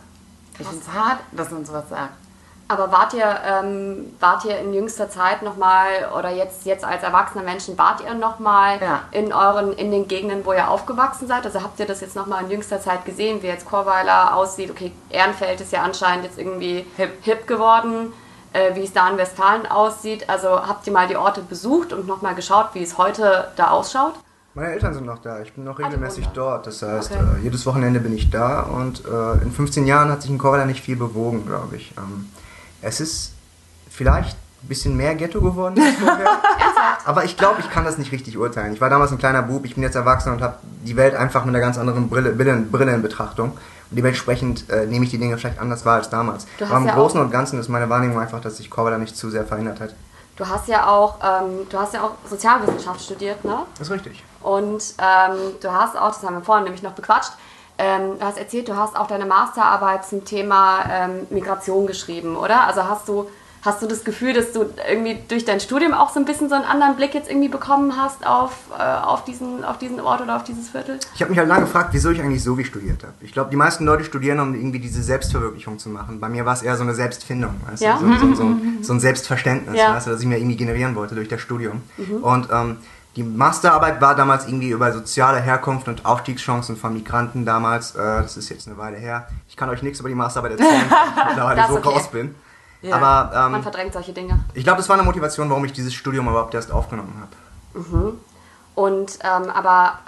Ich 0.58 0.66
find's 0.66 0.86
hart, 0.92 1.20
dass 1.32 1.50
man 1.50 1.64
sowas 1.64 1.84
sagt. 1.88 2.12
Aber 2.68 2.90
wart 2.90 3.14
ihr, 3.14 3.24
ähm, 3.46 4.12
wart 4.18 4.44
ihr 4.44 4.58
in 4.58 4.74
jüngster 4.74 5.08
Zeit 5.08 5.40
nochmal, 5.42 5.86
oder 6.18 6.30
jetzt, 6.30 6.66
jetzt 6.66 6.84
als 6.84 7.04
erwachsene 7.04 7.44
Menschen, 7.44 7.78
wart 7.78 8.00
ihr 8.00 8.12
nochmal 8.14 8.80
Ja. 8.82 9.02
in 9.12 9.32
euren, 9.32 9.72
in 9.74 9.92
den 9.92 10.08
Gegenden, 10.08 10.44
wo 10.44 10.52
ihr 10.52 10.68
aufgewachsen 10.68 11.28
seid? 11.28 11.44
Also 11.46 11.62
habt 11.62 11.78
ihr 11.78 11.86
das 11.86 12.00
jetzt 12.00 12.16
nochmal 12.16 12.42
in 12.42 12.50
jüngster 12.50 12.80
Zeit 12.80 13.04
gesehen, 13.04 13.40
wie 13.42 13.46
jetzt 13.46 13.66
Chorweiler 13.70 14.34
aussieht? 14.34 14.70
Okay, 14.72 14.90
Ehrenfeld 15.10 15.60
ist 15.60 15.72
ja 15.72 15.82
anscheinend 15.82 16.24
jetzt 16.24 16.38
irgendwie 16.38 16.84
Hip. 16.96 17.18
hip 17.22 17.46
geworden, 17.46 18.12
äh, 18.56 18.74
wie 18.74 18.84
es 18.84 18.92
da 18.92 19.08
in 19.10 19.18
Westfalen 19.18 19.66
aussieht. 19.66 20.28
Also 20.28 20.48
habt 20.50 20.86
ihr 20.86 20.92
mal 20.92 21.06
die 21.08 21.16
Orte 21.16 21.42
besucht 21.42 21.92
und 21.92 22.06
nochmal 22.06 22.34
geschaut, 22.34 22.70
wie 22.74 22.82
es 22.82 22.96
heute 22.98 23.48
da 23.56 23.68
ausschaut? 23.68 24.14
Meine 24.54 24.72
Eltern 24.72 24.94
sind 24.94 25.04
noch 25.04 25.18
da, 25.18 25.40
ich 25.40 25.52
bin 25.52 25.64
noch 25.64 25.78
regelmäßig 25.78 26.28
dort. 26.28 26.66
Das 26.66 26.80
heißt, 26.82 27.12
Okay. 27.12 27.22
äh, 27.40 27.42
jedes 27.42 27.66
Wochenende 27.66 28.00
bin 28.00 28.14
ich 28.16 28.30
da 28.30 28.60
und 28.62 29.02
äh, 29.04 29.42
in 29.42 29.52
15 29.52 29.86
Jahren 29.86 30.10
hat 30.10 30.22
sich 30.22 30.30
in 30.30 30.38
Korweiler 30.38 30.64
nicht 30.64 30.82
viel 30.82 30.96
bewogen, 30.96 31.44
glaube 31.46 31.76
ich. 31.76 31.92
Ähm, 31.98 32.30
es 32.80 33.00
ist 33.00 33.32
vielleicht 33.90 34.36
ein 34.62 34.68
bisschen 34.68 34.96
mehr 34.96 35.14
Ghetto 35.14 35.42
geworden. 35.42 35.78
Aber 37.04 37.24
ich 37.24 37.36
glaube, 37.36 37.60
ich 37.60 37.70
kann 37.70 37.84
das 37.84 37.98
nicht 37.98 38.12
richtig 38.12 38.38
urteilen. 38.38 38.72
Ich 38.72 38.80
war 38.80 38.88
damals 38.90 39.12
ein 39.12 39.18
kleiner 39.18 39.42
Bub, 39.42 39.64
ich 39.64 39.74
bin 39.74 39.82
jetzt 39.82 39.94
erwachsen 39.94 40.32
und 40.32 40.40
habe 40.42 40.56
die 40.84 40.96
Welt 40.96 41.14
einfach 41.14 41.44
mit 41.44 41.54
einer 41.54 41.62
ganz 41.62 41.78
anderen 41.78 42.08
Brille, 42.08 42.32
Brille, 42.32 42.56
Brille 42.56 42.94
in 42.94 43.02
Betrachtung. 43.02 43.56
Und 43.90 43.96
dementsprechend 43.96 44.68
äh, 44.70 44.86
nehme 44.86 45.04
ich 45.04 45.10
die 45.10 45.18
Dinge 45.18 45.38
vielleicht 45.38 45.58
anders 45.58 45.84
wahr 45.84 45.96
als 45.96 46.10
damals. 46.10 46.46
Aber 46.60 46.76
im 46.78 46.86
ja 46.86 46.94
Großen 46.94 47.20
und 47.20 47.30
Ganzen 47.30 47.58
ist 47.60 47.68
meine 47.68 47.88
Wahrnehmung 47.88 48.18
einfach, 48.18 48.40
dass 48.40 48.56
sich 48.56 48.70
Korweiler 48.70 48.98
nicht 48.98 49.16
zu 49.16 49.30
sehr 49.30 49.44
verändert 49.44 49.80
hat. 49.80 49.94
Du 50.36 50.46
hast 50.46 50.68
ja 50.68 50.86
auch, 50.88 51.18
ähm, 51.22 51.66
du 51.70 51.78
hast 51.78 51.94
ja 51.94 52.02
auch 52.02 52.12
Sozialwissenschaft 52.28 53.00
studiert, 53.00 53.42
ne? 53.44 53.60
Das 53.78 53.88
ist 53.88 53.94
richtig. 53.94 54.22
Und 54.42 54.82
ähm, 54.98 55.36
du 55.60 55.72
hast 55.72 55.96
auch, 55.96 56.08
das 56.08 56.22
haben 56.22 56.36
wir 56.36 56.44
vorhin 56.44 56.64
nämlich 56.64 56.82
noch 56.82 56.92
bequatscht, 56.92 57.32
ähm, 57.78 58.18
du 58.18 58.24
hast 58.24 58.38
erzählt, 58.38 58.68
du 58.68 58.76
hast 58.76 58.96
auch 58.96 59.06
deine 59.06 59.26
Masterarbeit 59.26 60.06
zum 60.06 60.24
Thema 60.24 60.84
ähm, 60.90 61.26
Migration 61.30 61.86
geschrieben, 61.86 62.36
oder? 62.36 62.66
Also 62.66 62.84
hast 62.84 63.06
du, 63.08 63.28
hast 63.62 63.82
du 63.82 63.86
das 63.86 64.04
Gefühl, 64.04 64.32
dass 64.32 64.52
du 64.52 64.66
irgendwie 64.88 65.18
durch 65.28 65.44
dein 65.44 65.58
Studium 65.60 65.92
auch 65.92 66.12
so 66.12 66.20
ein 66.20 66.24
bisschen 66.24 66.48
so 66.48 66.54
einen 66.54 66.64
anderen 66.64 66.96
Blick 66.96 67.14
jetzt 67.14 67.28
irgendwie 67.28 67.48
bekommen 67.48 67.96
hast 67.96 68.26
auf, 68.26 68.52
äh, 68.78 68.82
auf, 68.82 69.24
diesen, 69.24 69.64
auf 69.64 69.78
diesen 69.78 70.00
Ort 70.00 70.20
oder 70.20 70.36
auf 70.36 70.44
dieses 70.44 70.68
Viertel? 70.68 70.98
Ich 71.14 71.20
habe 71.20 71.30
mich 71.30 71.38
halt 71.38 71.48
lange 71.48 71.62
gefragt, 71.62 71.88
wieso 71.92 72.10
ich 72.10 72.20
eigentlich 72.20 72.42
so 72.44 72.56
wie 72.58 72.64
studiert 72.64 73.02
habe. 73.02 73.14
Ich 73.20 73.32
glaube, 73.32 73.50
die 73.50 73.56
meisten 73.56 73.84
Leute 73.84 74.04
studieren, 74.04 74.38
um 74.40 74.54
irgendwie 74.54 74.78
diese 74.78 75.02
Selbstverwirklichung 75.02 75.78
zu 75.78 75.88
machen. 75.88 76.20
Bei 76.20 76.28
mir 76.28 76.46
war 76.46 76.54
es 76.54 76.62
eher 76.62 76.76
so 76.76 76.82
eine 76.84 76.94
Selbstfindung, 76.94 77.54
weißt 77.68 77.82
Ja. 77.82 77.98
du? 77.98 78.06
So, 78.18 78.26
so, 78.26 78.34
so, 78.34 78.56
so 78.82 78.92
ein 78.92 79.00
Selbstverständnis, 79.00 79.76
Ja. 79.76 79.94
weißt 79.94 80.06
du, 80.06 80.10
das 80.12 80.20
ich 80.20 80.26
mir 80.26 80.38
irgendwie 80.38 80.56
generieren 80.56 80.94
wollte 80.94 81.14
durch 81.14 81.28
das 81.28 81.40
Studium. 81.40 81.82
Und 82.22 82.48
ähm, 82.52 82.76
die 83.16 83.22
Masterarbeit 83.22 84.00
war 84.02 84.14
damals 84.14 84.46
irgendwie 84.46 84.68
über 84.68 84.92
soziale 84.92 85.40
Herkunft 85.40 85.88
und 85.88 86.04
Aufstiegschancen 86.04 86.76
von 86.76 86.92
Migranten 86.92 87.46
damals. 87.46 87.94
Äh, 87.96 87.98
das 88.22 88.36
ist 88.36 88.50
jetzt 88.50 88.68
eine 88.68 88.76
Weile 88.76 88.98
her. 88.98 89.26
Ich 89.48 89.56
kann 89.56 89.70
euch 89.70 89.82
nichts 89.82 90.00
über 90.00 90.10
die 90.10 90.14
Masterarbeit 90.14 90.60
erzählen, 90.60 90.84
weil 91.36 91.58
ich 91.58 91.66
so 91.66 91.76
okay. 91.78 91.88
raus 91.88 92.10
bin. 92.10 92.34
Ja. 92.86 92.96
Aber 92.96 93.48
Man 93.50 93.54
ähm, 93.56 93.62
verdrängt 93.62 93.92
solche 93.92 94.12
Dinge. 94.12 94.38
ich 94.54 94.64
glaube, 94.64 94.78
das 94.78 94.88
war 94.88 94.94
eine 94.96 95.02
Motivation, 95.04 95.48
warum 95.50 95.64
ich 95.64 95.72
dieses 95.72 95.92
Studium 95.94 96.28
überhaupt 96.28 96.54
erst 96.54 96.70
aufgenommen 96.72 97.14
habe. 97.20 98.12
Und 98.74 99.18
ähm, 99.22 99.50
aber 99.50 99.98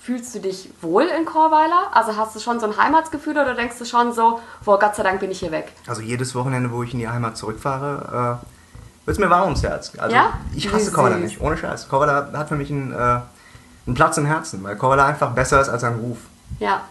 fühlst 0.00 0.34
du 0.34 0.40
dich 0.40 0.70
wohl 0.80 1.04
in 1.04 1.24
Chorweiler? 1.24 1.88
Also 1.92 2.16
hast 2.16 2.34
du 2.36 2.40
schon 2.40 2.60
so 2.60 2.66
ein 2.66 2.76
Heimatsgefühl 2.76 3.32
oder 3.32 3.54
denkst 3.54 3.78
du 3.78 3.84
schon 3.84 4.12
so, 4.12 4.40
boah, 4.64 4.78
Gott 4.78 4.94
sei 4.94 5.02
Dank 5.02 5.20
bin 5.20 5.30
ich 5.30 5.40
hier 5.40 5.50
weg? 5.52 5.72
Also 5.86 6.02
jedes 6.02 6.34
Wochenende, 6.34 6.70
wo 6.70 6.82
ich 6.82 6.92
in 6.92 6.98
die 7.00 7.08
Heimat 7.08 7.36
zurückfahre, 7.36 8.38
äh, 8.42 9.06
wird 9.06 9.16
es 9.16 9.18
mir 9.18 9.30
warm 9.30 9.44
ums 9.44 9.62
Herz. 9.62 9.92
Also 9.98 10.14
Ja? 10.14 10.34
ich 10.54 10.72
hasse 10.72 10.92
Korweiler 10.92 11.16
süß. 11.16 11.24
nicht, 11.24 11.40
ohne 11.40 11.56
Scheiß. 11.56 11.88
Korweiler 11.88 12.30
hat 12.32 12.48
für 12.48 12.56
mich 12.56 12.70
einen, 12.70 12.92
äh, 12.92 12.96
einen 12.96 13.94
Platz 13.94 14.16
im 14.18 14.26
Herzen, 14.26 14.62
weil 14.64 14.76
Korweiler 14.76 15.04
einfach 15.06 15.30
besser 15.30 15.60
ist 15.60 15.68
als 15.68 15.84
ein 15.84 15.94
Ruf. 15.96 16.18
Ja. 16.58 16.82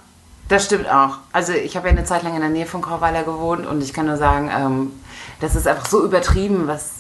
Das 0.47 0.65
stimmt 0.65 0.88
auch. 0.89 1.17
Also 1.31 1.53
ich 1.53 1.75
habe 1.75 1.88
ja 1.88 1.93
eine 1.93 2.03
Zeit 2.03 2.23
lang 2.23 2.36
in 2.36 2.41
der 2.41 2.49
Nähe 2.49 2.65
von 2.67 2.81
Chorweiler 2.81 3.23
gewohnt 3.23 3.65
und 3.65 3.81
ich 3.81 3.93
kann 3.93 4.05
nur 4.05 4.17
sagen, 4.17 4.51
ähm, 4.55 4.91
das 5.41 5.55
ist 5.55 5.67
einfach 5.67 5.88
so 5.88 6.03
übertrieben, 6.05 6.67
was 6.67 6.91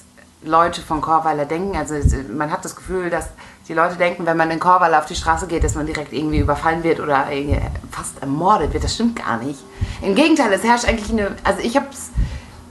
Leute 0.43 0.81
von 0.81 0.99
Chorweiler 1.01 1.45
denken. 1.45 1.75
Also 1.77 1.93
es- 1.95 2.15
man 2.27 2.51
hat 2.51 2.65
das 2.65 2.75
Gefühl, 2.75 3.09
dass 3.09 3.29
die 3.67 3.73
Leute 3.73 3.95
denken, 3.95 4.25
wenn 4.25 4.37
man 4.37 4.49
in 4.51 4.59
Chorweiler 4.59 4.99
auf 4.99 5.05
die 5.05 5.15
Straße 5.15 5.47
geht, 5.47 5.63
dass 5.63 5.75
man 5.75 5.85
direkt 5.85 6.11
irgendwie 6.13 6.39
überfallen 6.39 6.83
wird 6.83 6.99
oder 6.99 7.27
fast 7.91 8.19
ermordet 8.21 8.73
wird. 8.73 8.83
Das 8.83 8.93
stimmt 8.95 9.15
gar 9.23 9.37
nicht. 9.37 9.59
Im 10.01 10.15
Gegenteil, 10.15 10.51
es 10.53 10.63
herrscht 10.63 10.85
eigentlich 10.85 11.11
eine... 11.11 11.35
Also 11.43 11.61
ich 11.61 11.75
habe 11.75 11.87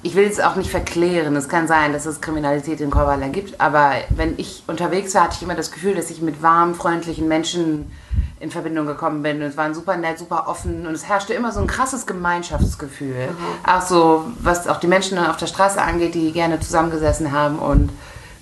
ich 0.05 0.14
will 0.14 0.27
es 0.27 0.38
auch 0.38 0.55
nicht 0.55 0.71
verklären. 0.71 1.35
Es 1.35 1.49
kann 1.49 1.67
sein, 1.67 1.95
dass 1.95 2.05
es 2.05 2.21
Kriminalität 2.21 2.81
in 2.83 2.90
Chorweiler 2.90 3.31
gibt, 3.31 3.59
aber 3.59 3.93
wenn 4.11 4.35
ich 4.38 4.62
unterwegs 4.67 5.14
war, 5.14 5.25
hatte 5.25 5.37
ich 5.37 5.43
immer 5.43 5.55
das 5.55 5.73
Gefühl, 5.73 5.95
dass 5.95 6.11
ich 6.11 6.21
mit 6.21 6.43
warmen, 6.43 6.75
freundlichen 6.75 7.27
Menschen 7.27 7.90
in 8.38 8.51
Verbindung 8.51 8.87
gekommen 8.87 9.23
bin. 9.23 9.38
Und 9.38 9.49
es 9.49 9.57
waren 9.57 9.75
super 9.75 9.97
nett, 9.97 10.19
super 10.19 10.47
offen 10.47 10.87
und 10.87 10.93
es 10.93 11.09
herrschte 11.09 11.33
immer 11.33 11.53
so 11.53 11.61
ein 11.61 11.67
krasses 11.67 12.07
Gemeinschaftsgefühl. 12.07 13.31
Auch 13.67 13.81
so, 13.81 14.27
was 14.40 14.69
auch 14.69 14.79
die 14.79 14.88
Menschen 14.88 15.19
auf 15.19 15.38
der 15.38 15.47
Straße 15.47 15.81
angeht, 15.81 16.14
die 16.14 16.33
gerne 16.33 16.61
zusammengesessen 16.61 17.33
haben 17.33 17.59
und, 17.59 17.90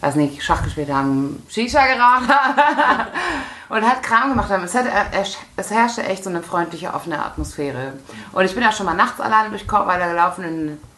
weiß 0.00 0.16
nicht, 0.16 0.42
Schach 0.42 0.64
gespielt 0.64 0.92
haben, 0.92 1.44
Shisha 1.48 1.86
geraucht 1.86 2.28
haben 2.28 3.06
und 3.68 3.88
halt 3.88 4.02
Kram 4.02 4.30
gemacht 4.30 4.50
haben. 4.50 4.64
Es, 4.64 4.74
hat, 4.74 4.86
es 5.56 5.70
herrschte 5.70 6.02
echt 6.02 6.24
so 6.24 6.30
eine 6.30 6.42
freundliche, 6.42 6.92
offene 6.92 7.24
Atmosphäre. 7.24 7.92
Und 8.32 8.44
ich 8.44 8.54
bin 8.56 8.64
auch 8.64 8.72
schon 8.72 8.86
mal 8.86 8.94
nachts 8.94 9.20
alleine 9.20 9.50
durch 9.50 9.68
Chorweiler 9.68 10.08
gelaufen 10.08 10.44
und 10.44 10.91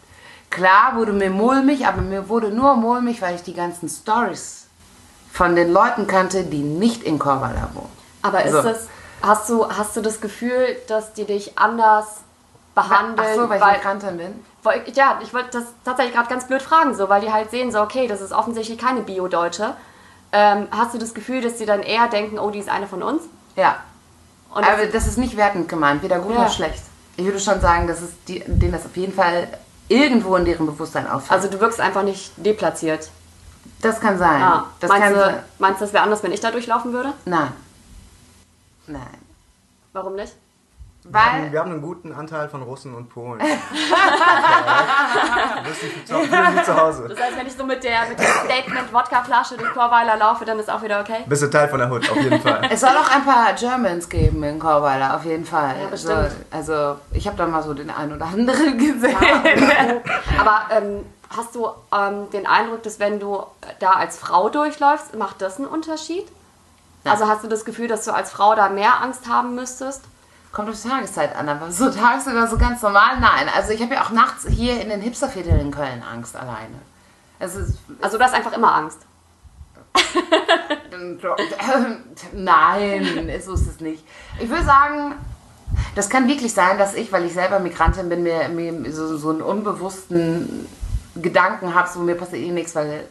Klar 0.55 0.95
wurde 0.97 1.13
mir 1.13 1.31
mulmig, 1.31 1.87
aber 1.87 2.01
mir 2.01 2.29
wurde 2.29 2.49
nur 2.51 2.77
mulmig, 2.77 3.21
weil 3.21 3.35
ich 3.35 3.43
die 3.43 3.55
ganzen 3.55 3.89
Stories 3.89 4.67
von 5.33 5.57
den 5.57 5.73
Leuten 5.73 6.07
kannte, 6.07 6.45
die 6.45 6.63
nicht 6.63 7.03
in 7.03 7.19
Korweiler 7.19 7.69
wohnen. 7.75 7.91
Aber 8.23 8.45
ist 8.45 8.53
So. 8.53 8.63
das, 8.63 8.87
hast 9.21 9.49
du, 9.51 9.69
hast 9.69 9.97
du 9.97 10.01
das 10.01 10.21
Gefühl, 10.21 10.77
dass 10.87 11.13
die 11.13 11.25
dich 11.25 11.59
anders 11.59 12.19
behandeln? 12.75 13.29
Ach 13.31 13.35
so, 13.35 13.49
weil 13.49 13.59
ich 13.61 13.67
Migrantin 13.67 14.17
bin? 14.17 14.45
weil, 14.63 14.83
ja, 14.95 15.19
ich 15.23 15.35
wollte 15.35 15.59
das 15.59 15.65
tatsächlich 15.85 16.15
gerade 16.15 16.29
ganz 16.31 16.47
blöd 16.47 16.63
fragen, 16.63 16.95
so, 16.95 17.09
weil 17.09 17.21
die 17.21 17.33
halt 17.33 17.51
sehen, 17.51 17.71
so, 17.73 17.81
okay, 17.83 18.07
das 18.07 18.21
ist 18.23 18.33
offensichtlich 18.33 18.79
keine 18.79 19.03
Bio-Deutsche. 19.03 19.75
Ähm, 20.33 20.69
hast 20.71 20.95
du 20.95 20.99
das 20.99 21.13
Gefühl, 21.15 21.43
dass 21.43 21.57
die 21.57 21.67
dann 21.67 21.83
eher 21.83 22.09
denken, 22.09 22.39
oh, 22.39 22.51
die 22.51 22.61
ist 22.61 22.69
eine 22.71 22.87
von 22.87 23.03
uns? 23.03 23.23
Ja. 23.57 23.77
Und 24.55 24.65
aber 24.65 24.87
das 24.87 25.07
ist 25.07 25.19
nicht 25.19 25.37
wertend 25.37 25.69
gemeint, 25.69 26.03
weder 26.03 26.21
gut 26.21 26.33
Ja. 26.35 26.43
noch 26.45 26.53
schlecht. 26.53 26.83
Ich 27.17 27.25
würde 27.25 27.41
schon 27.41 27.61
sagen, 27.61 27.87
dass 27.89 28.01
es 28.01 28.11
die, 28.27 28.39
denen 28.47 28.73
das 28.73 28.87
auf 28.87 28.97
jeden 28.97 29.13
Fall 29.13 29.49
irgendwo 29.89 30.37
in 30.37 30.45
deren 30.45 30.67
Bewusstsein 30.67 31.07
auffällt. 31.07 31.33
also 31.33 31.49
du 31.49 31.61
wirkst 31.61 31.81
einfach 31.81 32.03
nicht 32.03 32.33
deplatziert. 32.37 33.11
das 33.81 34.01
kann 34.01 34.19
sein. 34.19 34.43
Ah, 34.43 34.67
das 34.81 34.89
meinst, 34.89 35.05
kann 35.05 35.15
du, 35.15 35.21
sein. 35.21 35.43
meinst 35.59 35.81
du, 35.81 35.85
das 35.85 35.93
wäre 35.93 36.03
anders, 36.05 36.23
wenn 36.23 36.33
ich 36.33 36.41
da 36.41 36.51
durchlaufen 36.51 36.93
würde? 36.93 37.13
Nein. 37.25 37.53
Nein. 38.87 39.19
Warum 39.93 40.17
nicht? 40.17 40.35
Wir 41.07 41.21
haben, 41.21 41.43
Weil 41.43 41.53
wir 41.53 41.61
haben 41.61 41.71
einen 41.71 41.83
guten 41.83 42.13
Anteil 42.13 42.49
von 42.49 42.63
Russen 42.63 42.95
und 42.95 43.11
Polen. 43.11 43.39
Bist 45.65 45.83
nicht 45.83 46.09
zu, 46.09 46.15
zu 46.15 46.77
Hause. 46.77 47.09
Das 47.09 47.21
heißt, 47.21 47.37
wenn 47.37 47.47
ich 47.47 47.53
so 47.53 47.65
mit 47.65 47.85
der, 47.85 48.07
mit 48.09 48.19
der 48.19 48.27
Statement-Wodka-Flasche 48.27 49.59
durch 49.59 49.71
Chorweiler 49.75 50.17
laufe, 50.17 50.47
dann 50.47 50.59
ist 50.59 50.71
auch 50.71 50.83
wieder 50.83 51.01
okay? 51.01 51.25
Bist 51.27 51.43
du 51.43 51.51
Teil 51.51 51.69
von 51.69 51.79
der 51.79 51.91
Hut, 51.91 52.09
auf 52.11 52.17
jeden 52.17 52.41
Fall. 52.41 52.67
es 52.71 52.81
soll 52.81 52.97
auch 52.97 53.11
ein 53.15 53.23
paar 53.23 53.53
Germans 53.53 54.09
geben 54.09 54.43
in 54.45 54.59
Korweiler, 54.59 55.15
auf 55.15 55.27
jeden 55.27 55.45
Fall. 55.45 55.75
Ja, 55.79 55.89
also, 55.91 56.09
bestimmt. 56.09 56.47
also 56.51 56.97
ich 57.13 57.27
habe 57.27 57.37
da 57.37 57.47
mal 57.47 57.63
so 57.63 57.75
den 57.75 57.91
einen 57.91 58.15
oder 58.15 58.25
anderen 58.25 58.79
gesehen. 58.93 59.15
Aber 60.39 60.63
ähm, 60.71 61.05
hast 61.37 61.55
du 61.55 61.69
ähm, 61.95 62.31
den 62.31 62.47
Eindruck, 62.47 62.83
dass 62.83 62.99
wenn 62.99 63.21
du 63.21 63.43
da 63.79 63.91
als 63.91 64.17
Frau 64.17 64.49
durchläufst, 64.49 65.15
macht 65.17 65.43
das 65.43 65.59
einen 65.59 65.67
Unterschied? 65.67 66.27
Also 67.05 67.29
hast 67.29 67.45
du 67.45 67.49
das 67.49 67.67
Gefühl, 67.67 67.89
dass 67.89 68.07
du 68.07 68.15
als 68.15 68.31
Frau 68.31 68.55
da 68.55 68.71
mehr 68.71 69.03
Angst 69.03 69.29
haben 69.29 69.55
müsstest? 69.55 70.01
Kommt 70.55 70.69
auf 70.69 70.81
die 70.81 70.89
Tageszeit 70.89 71.35
an, 71.35 71.49
aber 71.49 71.71
so 71.73 71.91
tagsüber 71.91 72.47
so 72.47 72.57
ganz 72.57 72.81
normal, 72.81 73.19
nein. 73.21 73.49
Also 73.55 73.73
ich 73.73 73.83
habe 73.83 73.95
ja 73.95 74.05
auch 74.05 74.11
nachts 74.11 74.47
hier 74.49 74.81
in 74.81 74.89
den 74.89 75.01
Hipstervierteln 75.01 75.61
in 75.61 75.71
Köln 75.73 76.03
Angst 76.03 76.37
alleine. 76.37 76.79
Ist, 77.41 77.77
Also 78.01 78.17
du 78.17 78.25
hast 78.25 78.35
einfach 78.35 78.53
immer 78.53 78.73
Angst. 78.73 79.01
nein, 82.33 83.31
so 83.45 83.55
ist 83.55 83.67
es 83.67 83.81
nicht. 83.81 84.05
Ich 84.39 84.49
würde 84.49 84.65
sagen, 84.65 85.17
das 85.97 86.09
kann 86.09 86.29
wirklich 86.29 86.55
sein, 86.55 86.79
dass 86.79 86.95
ich, 86.95 87.11
weil 87.11 87.25
ich 87.25 87.35
selber 87.35 87.59
Migrantin 87.59 88.09
bin, 88.09 88.23
mir, 88.23 88.49
mir 88.49 88.93
so, 88.93 89.17
so 89.17 89.31
einen 89.31 89.43
unbewussten 89.43 90.69
Gedanken 91.17 91.75
habe, 91.75 91.89
so 91.89 91.99
mir 91.99 92.15
passiert 92.15 92.43
eh 92.43 92.53
nichts, 92.53 92.77
weil 92.77 93.07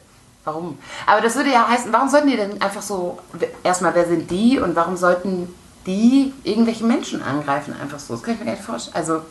warum? 0.45 0.77
Aber 1.06 1.19
das 1.19 1.36
würde 1.36 1.51
ja 1.51 1.67
heißen, 1.67 1.91
warum 1.91 2.08
sollten 2.08 2.29
die 2.29 2.38
denn 2.38 2.62
einfach 2.62 2.82
so, 2.82 3.19
erstmal, 3.63 3.93
wer 3.95 4.06
sind 4.06 4.32
die 4.32 4.60
und 4.60 4.75
warum 4.77 4.95
sollten 4.95 5.53
die 5.86 6.34
irgendwelche 6.43 6.86
Menschen 6.86 7.22
angreifen, 7.22 7.76
einfach 7.82 8.00
so? 8.00 8.13
Das 8.13 8.24
kann 8.24 8.36
ich 8.36 8.39
mir 8.39 8.46
gar 8.46 8.54
nicht 8.54 8.63
vorstellen. 8.63 8.96
Also, 8.96 9.22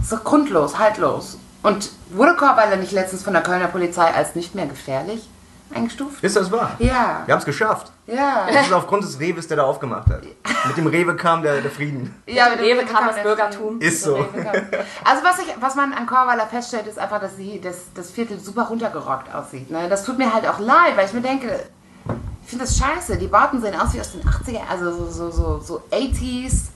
ist 0.00 0.12
doch 0.12 0.24
grundlos, 0.24 0.78
haltlos. 0.78 1.38
Und 1.62 1.90
wurde 2.10 2.34
Chorweiler 2.36 2.76
nicht 2.76 2.92
letztens 2.92 3.22
von 3.22 3.32
der 3.32 3.42
Kölner 3.42 3.68
Polizei 3.68 4.12
als 4.12 4.34
nicht 4.34 4.54
mehr 4.54 4.66
gefährlich 4.66 5.28
eingestuft? 5.74 6.22
Ist 6.22 6.36
das 6.36 6.50
wahr? 6.50 6.72
Ja. 6.78 7.22
Wir 7.24 7.32
haben 7.32 7.40
es 7.40 7.44
geschafft. 7.44 7.92
Ja. 8.06 8.46
Das 8.52 8.66
ist 8.66 8.72
aufgrund 8.72 9.04
des 9.04 9.18
Rewes, 9.20 9.48
der 9.48 9.58
da 9.58 9.62
aufgemacht 9.64 10.08
hat. 10.08 10.22
Mit 10.66 10.76
dem 10.76 10.86
Rewe 10.86 11.16
kam 11.16 11.42
der, 11.42 11.60
der 11.60 11.70
Frieden. 11.70 12.14
Ja, 12.26 12.48
Mit 12.50 12.60
Rewe 12.60 12.84
kam 12.84 13.06
das 13.06 13.22
Bürgertum. 13.22 13.80
Ist 13.80 14.02
so. 14.02 14.16
Also 15.04 15.24
was, 15.24 15.38
ich, 15.38 15.54
was 15.60 15.74
man 15.74 15.92
an 15.92 16.06
Chorweiler 16.06 16.46
feststellt, 16.46 16.86
ist 16.86 16.98
einfach, 16.98 17.20
dass 17.20 17.36
sie, 17.36 17.60
das, 17.60 17.92
das 17.94 18.10
Viertel 18.10 18.38
super 18.38 18.64
runtergerockt 18.64 19.32
aussieht. 19.34 19.70
Ne? 19.70 19.88
Das 19.88 20.04
tut 20.04 20.18
mir 20.18 20.32
halt 20.32 20.46
auch 20.48 20.58
leid, 20.58 20.96
weil 20.96 21.06
ich 21.06 21.12
mir 21.12 21.22
denke, 21.22 21.60
finde 22.52 22.64
das 22.64 22.76
scheiße. 22.78 23.16
Die 23.18 23.26
Bauten 23.26 23.60
sehen 23.60 23.78
aus 23.78 23.92
wie 23.94 24.00
aus 24.00 24.12
den 24.12 24.22
80er, 24.22 24.60
also 24.70 24.92
so, 24.92 25.10
so, 25.10 25.30
so, 25.30 25.60
so 25.60 25.82
80s, 25.90 26.68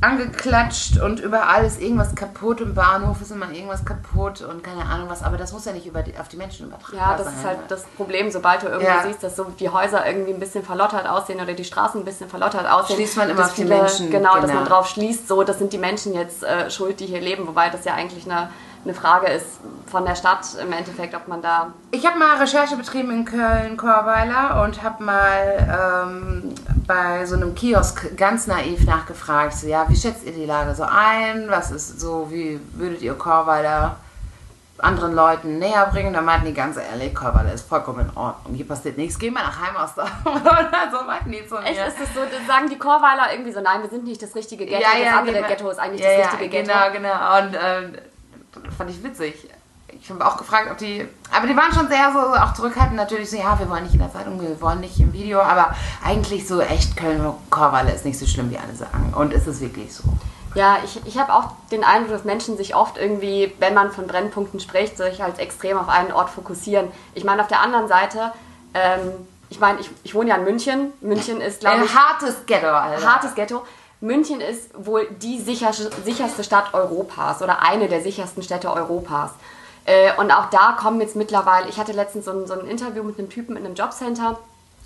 angeklatscht 0.00 0.98
und 1.00 1.18
überall 1.20 1.64
ist 1.64 1.80
irgendwas 1.80 2.14
kaputt. 2.14 2.60
Im 2.60 2.74
Bahnhof 2.74 3.22
ist 3.22 3.30
immer 3.30 3.50
irgendwas 3.50 3.84
kaputt 3.86 4.42
und 4.42 4.62
keine 4.62 4.84
Ahnung 4.84 5.08
was. 5.08 5.22
Aber 5.22 5.38
das 5.38 5.52
muss 5.52 5.64
ja 5.64 5.72
nicht 5.72 5.86
über 5.86 6.02
die, 6.02 6.18
auf 6.18 6.28
die 6.28 6.36
Menschen 6.36 6.66
übertragen 6.66 6.96
Ja, 6.98 7.16
das 7.16 7.26
sein. 7.26 7.34
ist 7.36 7.44
halt 7.44 7.58
das 7.68 7.84
Problem, 7.96 8.30
sobald 8.30 8.62
du 8.62 8.66
irgendwo 8.66 8.86
Ja. 8.90 9.02
siehst, 9.06 9.22
dass 9.22 9.34
so 9.36 9.44
die 9.44 9.70
Häuser 9.70 10.06
irgendwie 10.06 10.34
ein 10.34 10.40
bisschen 10.40 10.62
verlottert 10.62 11.08
aussehen 11.08 11.40
oder 11.40 11.54
die 11.54 11.64
Straßen 11.64 12.02
ein 12.02 12.04
bisschen 12.04 12.28
verlottert 12.28 12.70
aussehen. 12.70 12.96
Schließt 12.96 13.16
man 13.16 13.30
immer 13.30 13.40
dass 13.42 13.50
auf 13.50 13.54
die 13.56 13.62
viele- 13.62 13.76
Menschen, 13.78 14.10
Genau, 14.10 14.34
dass 14.34 14.42
genau. 14.42 14.54
man 14.60 14.64
drauf 14.66 14.88
schließt, 14.88 15.26
so, 15.26 15.42
das 15.42 15.58
sind 15.58 15.72
die 15.72 15.78
Menschen 15.78 16.12
jetzt 16.12 16.42
äh, 16.44 16.70
schuld, 16.70 17.00
die 17.00 17.06
hier 17.06 17.20
leben, 17.22 17.46
wobei 17.46 17.70
das 17.70 17.84
ja 17.86 17.94
eigentlich 17.94 18.30
eine, 18.30 18.50
eine 18.84 18.94
Frage 18.94 19.28
ist 19.28 19.46
von 19.86 20.04
der 20.04 20.14
Stadt 20.14 20.46
im 20.60 20.72
Endeffekt, 20.72 21.14
ob 21.14 21.28
man 21.28 21.40
da 21.40 21.72
Ich 21.90 22.06
habe 22.06 22.18
mal 22.18 22.36
Recherche 22.36 22.76
betrieben 22.76 23.10
in 23.10 23.24
Köln-Korweiler 23.24 24.62
und 24.62 24.82
habe 24.82 25.02
mal 25.02 26.04
ähm, 26.06 26.54
bei 26.86 27.24
so 27.24 27.36
einem 27.36 27.54
Kiosk 27.54 28.16
ganz 28.16 28.46
naiv 28.46 28.84
nachgefragt, 28.84 29.54
so, 29.54 29.66
ja, 29.66 29.88
wie 29.88 29.96
schätzt 29.96 30.24
ihr 30.24 30.32
die 30.32 30.46
Lage 30.46 30.74
so 30.74 30.84
ein? 30.84 31.46
Was 31.48 31.70
ist 31.70 32.00
so, 32.00 32.28
wie 32.30 32.60
würdet 32.74 33.02
ihr 33.02 33.14
Korweiler 33.14 33.96
anderen 34.78 35.14
Leuten 35.14 35.58
näher 35.58 35.86
bringen? 35.90 36.12
Da 36.12 36.20
meinten 36.20 36.46
die 36.46 36.54
ganz 36.54 36.76
ehrlich, 36.76 37.14
Korweiler 37.14 37.52
ist 37.52 37.66
vollkommen 37.66 38.08
in 38.10 38.16
Ordnung. 38.16 38.54
Hier 38.54 38.66
passiert 38.66 38.98
nichts, 38.98 39.18
geh 39.18 39.30
mal 39.30 39.44
nach 39.44 39.66
Heimausdorf. 39.66 40.10
Oder 40.24 40.70
so 40.92 41.04
meinten 41.06 41.32
die 41.32 41.46
zu 41.46 41.54
mir. 41.54 41.64
Echt, 41.64 41.88
ist 41.88 42.00
das 42.00 42.14
so, 42.14 42.20
sagen 42.46 42.68
die 42.68 42.78
Chorweiler 42.78 43.32
irgendwie 43.32 43.52
so, 43.52 43.60
nein, 43.60 43.80
wir 43.82 43.88
sind 43.88 44.04
nicht 44.04 44.20
das 44.20 44.34
richtige 44.34 44.66
Ghetto, 44.66 44.82
das 44.82 45.12
andere 45.12 45.36
genau. 45.36 45.48
Ghetto 45.48 45.70
ist 45.70 45.78
eigentlich 45.78 46.02
ja, 46.02 46.18
das 46.18 46.32
richtige 46.32 46.56
ja, 46.56 46.62
Ghetto. 46.62 46.98
Genau, 46.98 47.10
genau. 47.10 47.38
Und 47.38 47.56
ähm, 47.62 47.98
fand 48.76 48.90
ich 48.90 49.02
witzig. 49.02 49.48
Ich 50.00 50.10
habe 50.10 50.26
auch 50.26 50.36
gefragt, 50.36 50.68
ob 50.70 50.78
die. 50.78 51.06
Aber 51.32 51.46
die 51.46 51.56
waren 51.56 51.72
schon 51.72 51.88
sehr 51.88 52.10
so 52.12 52.18
auch 52.18 52.52
zurückhaltend, 52.54 52.96
natürlich 52.96 53.30
so, 53.30 53.36
ja, 53.36 53.58
wir 53.58 53.68
wollen 53.68 53.84
nicht 53.84 53.94
in 53.94 54.00
der 54.00 54.12
Zeitung, 54.12 54.40
wir 54.40 54.60
wollen 54.60 54.80
nicht 54.80 54.98
im 54.98 55.12
Video, 55.12 55.40
aber 55.40 55.74
eigentlich 56.04 56.48
so 56.48 56.60
echt 56.60 56.96
Köln-Korwalle 56.96 57.92
ist 57.92 58.04
nicht 58.04 58.18
so 58.18 58.26
schlimm, 58.26 58.50
wie 58.50 58.58
alle 58.58 58.74
sagen. 58.74 59.12
Und 59.14 59.32
ist 59.32 59.46
es 59.46 59.60
wirklich 59.60 59.94
so? 59.94 60.02
Ja, 60.54 60.78
ich, 60.84 61.00
ich 61.04 61.18
habe 61.18 61.32
auch 61.34 61.52
den 61.70 61.84
Eindruck, 61.84 62.12
dass 62.12 62.24
Menschen 62.24 62.56
sich 62.56 62.74
oft 62.76 62.96
irgendwie, 62.96 63.52
wenn 63.58 63.74
man 63.74 63.90
von 63.92 64.06
Brennpunkten 64.06 64.60
spricht, 64.60 64.96
sich 64.96 65.20
halt 65.20 65.38
extrem 65.38 65.76
auf 65.76 65.88
einen 65.88 66.12
Ort 66.12 66.30
fokussieren. 66.30 66.88
Ich 67.14 67.24
meine, 67.24 67.42
auf 67.42 67.48
der 67.48 67.60
anderen 67.60 67.88
Seite, 67.88 68.32
ähm, 68.72 69.00
ich 69.50 69.58
meine, 69.60 69.80
ich, 69.80 69.90
ich 70.04 70.14
wohne 70.14 70.30
ja 70.30 70.36
in 70.36 70.44
München. 70.44 70.92
München 71.00 71.40
ist, 71.40 71.60
glaube 71.60 71.78
Ein 71.78 71.84
ich, 71.84 71.94
hartes 71.94 72.46
Ghetto, 72.46 72.68
Alter. 72.68 73.12
hartes 73.12 73.34
Ghetto. 73.34 73.64
München 74.04 74.40
ist 74.42 74.70
wohl 74.76 75.08
die 75.22 75.40
sicherste, 75.40 75.90
sicherste 76.04 76.44
Stadt 76.44 76.74
Europas 76.74 77.40
oder 77.40 77.62
eine 77.62 77.88
der 77.88 78.02
sichersten 78.02 78.42
Städte 78.42 78.70
Europas. 78.70 79.30
Äh, 79.86 80.12
und 80.18 80.30
auch 80.30 80.50
da 80.50 80.76
kommen 80.78 81.00
jetzt 81.00 81.16
mittlerweile, 81.16 81.68
ich 81.68 81.78
hatte 81.78 81.92
letztens 81.92 82.26
so 82.26 82.32
ein, 82.32 82.46
so 82.46 82.52
ein 82.52 82.66
Interview 82.66 83.02
mit 83.02 83.18
einem 83.18 83.30
Typen 83.30 83.56
in 83.56 83.64
einem 83.64 83.74
Jobcenter 83.74 84.38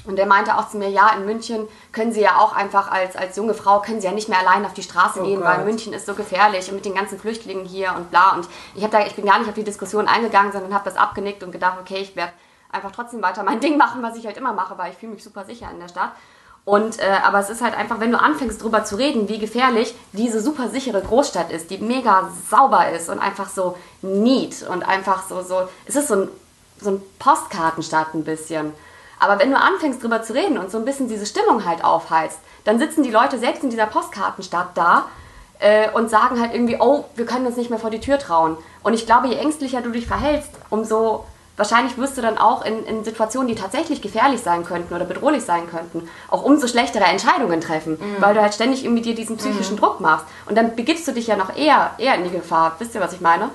und 0.06 0.16
der 0.16 0.26
meinte 0.26 0.56
auch 0.56 0.68
zu 0.68 0.78
mir, 0.78 0.88
ja, 0.88 1.10
in 1.16 1.26
München 1.26 1.66
können 1.90 2.12
Sie 2.12 2.20
ja 2.20 2.38
auch 2.38 2.54
einfach 2.54 2.92
als, 2.92 3.16
als 3.16 3.36
junge 3.36 3.54
Frau, 3.54 3.82
können 3.82 4.00
Sie 4.00 4.06
ja 4.06 4.12
nicht 4.12 4.28
mehr 4.28 4.38
allein 4.38 4.64
auf 4.64 4.72
die 4.72 4.84
Straße 4.84 5.20
Oh 5.20 5.24
gehen, 5.24 5.42
weil 5.42 5.56
Gott. 5.56 5.66
München 5.66 5.92
ist 5.92 6.06
so 6.06 6.14
gefährlich 6.14 6.68
und 6.68 6.76
mit 6.76 6.84
den 6.84 6.94
ganzen 6.94 7.18
Flüchtlingen 7.18 7.64
hier 7.64 7.92
und 7.96 8.10
bla. 8.10 8.34
Und 8.36 8.48
ich, 8.76 8.84
hab 8.84 8.92
da, 8.92 9.04
ich 9.04 9.16
bin 9.16 9.26
gar 9.26 9.40
nicht 9.40 9.48
auf 9.48 9.54
die 9.54 9.64
Diskussion 9.64 10.06
eingegangen, 10.06 10.52
sondern 10.52 10.72
habe 10.72 10.84
das 10.84 10.96
abgenickt 10.96 11.42
und 11.42 11.50
gedacht, 11.50 11.78
okay, 11.80 11.98
ich 11.98 12.14
werde 12.14 12.32
einfach 12.70 12.92
trotzdem 12.92 13.20
weiter 13.20 13.42
mein 13.42 13.60
Ding 13.60 13.76
machen, 13.76 14.00
was 14.02 14.16
ich 14.16 14.26
halt 14.26 14.36
immer 14.36 14.52
mache, 14.52 14.78
weil 14.78 14.92
ich 14.92 14.98
fühle 14.98 15.12
mich 15.12 15.24
super 15.24 15.44
sicher 15.44 15.68
in 15.70 15.80
der 15.80 15.88
Stadt. 15.88 16.12
Und, 16.68 16.98
äh, 16.98 17.04
aber 17.24 17.38
es 17.38 17.48
ist 17.48 17.62
halt 17.62 17.74
einfach, 17.74 17.98
wenn 17.98 18.12
du 18.12 18.20
anfängst 18.20 18.62
drüber 18.62 18.84
zu 18.84 18.96
reden, 18.96 19.26
wie 19.30 19.38
gefährlich 19.38 19.94
diese 20.12 20.42
super 20.42 20.68
sichere 20.68 21.00
Großstadt 21.00 21.50
ist, 21.50 21.70
die 21.70 21.78
mega 21.78 22.28
sauber 22.50 22.90
ist 22.90 23.08
und 23.08 23.20
einfach 23.20 23.48
so 23.48 23.78
neat 24.02 24.68
und 24.70 24.86
einfach 24.86 25.26
so, 25.26 25.40
so, 25.40 25.62
es 25.86 25.96
ist 25.96 26.08
so 26.08 26.14
ein, 26.16 26.28
so 26.78 26.90
ein 26.90 27.02
Postkartenstadt 27.18 28.12
ein 28.12 28.22
bisschen. 28.22 28.74
Aber 29.18 29.38
wenn 29.38 29.50
du 29.50 29.56
anfängst 29.56 30.02
drüber 30.02 30.22
zu 30.22 30.34
reden 30.34 30.58
und 30.58 30.70
so 30.70 30.76
ein 30.76 30.84
bisschen 30.84 31.08
diese 31.08 31.24
Stimmung 31.24 31.64
halt 31.64 31.82
aufheizt, 31.82 32.38
dann 32.64 32.78
sitzen 32.78 33.02
die 33.02 33.10
Leute 33.10 33.38
selbst 33.38 33.64
in 33.64 33.70
dieser 33.70 33.86
Postkartenstadt 33.86 34.72
da 34.74 35.06
äh, 35.60 35.90
und 35.92 36.10
sagen 36.10 36.38
halt 36.38 36.52
irgendwie, 36.52 36.76
oh, 36.78 37.06
wir 37.14 37.24
können 37.24 37.46
uns 37.46 37.56
nicht 37.56 37.70
mehr 37.70 37.78
vor 37.78 37.88
die 37.88 38.00
Tür 38.00 38.18
trauen. 38.18 38.58
Und 38.82 38.92
ich 38.92 39.06
glaube, 39.06 39.28
je 39.28 39.36
ängstlicher 39.36 39.80
du 39.80 39.90
dich 39.90 40.06
verhältst, 40.06 40.50
umso 40.68 41.24
wahrscheinlich 41.58 41.98
wirst 41.98 42.16
du 42.16 42.22
dann 42.22 42.38
auch 42.38 42.64
in, 42.64 42.84
in 42.86 43.04
Situationen, 43.04 43.48
die 43.48 43.54
tatsächlich 43.54 44.00
gefährlich 44.00 44.40
sein 44.40 44.64
könnten 44.64 44.94
oder 44.94 45.04
bedrohlich 45.04 45.44
sein 45.44 45.68
könnten, 45.68 46.08
auch 46.28 46.42
umso 46.42 46.66
schlechtere 46.66 47.04
Entscheidungen 47.04 47.60
treffen, 47.60 47.98
weil 48.20 48.34
du 48.34 48.40
halt 48.40 48.54
ständig 48.54 48.84
irgendwie 48.84 49.02
dir 49.02 49.14
diesen 49.14 49.36
psychischen 49.36 49.76
Druck 49.76 50.00
machst. 50.00 50.24
Und 50.46 50.56
dann 50.56 50.74
begibst 50.74 51.06
du 51.06 51.12
dich 51.12 51.26
ja 51.26 51.36
noch 51.36 51.54
eher, 51.54 51.90
eher 51.98 52.14
in 52.14 52.24
die 52.24 52.30
Gefahr. 52.30 52.76
Wisst 52.78 52.94
ihr, 52.94 53.00
was 53.00 53.12
ich 53.12 53.20
meine? 53.20 53.50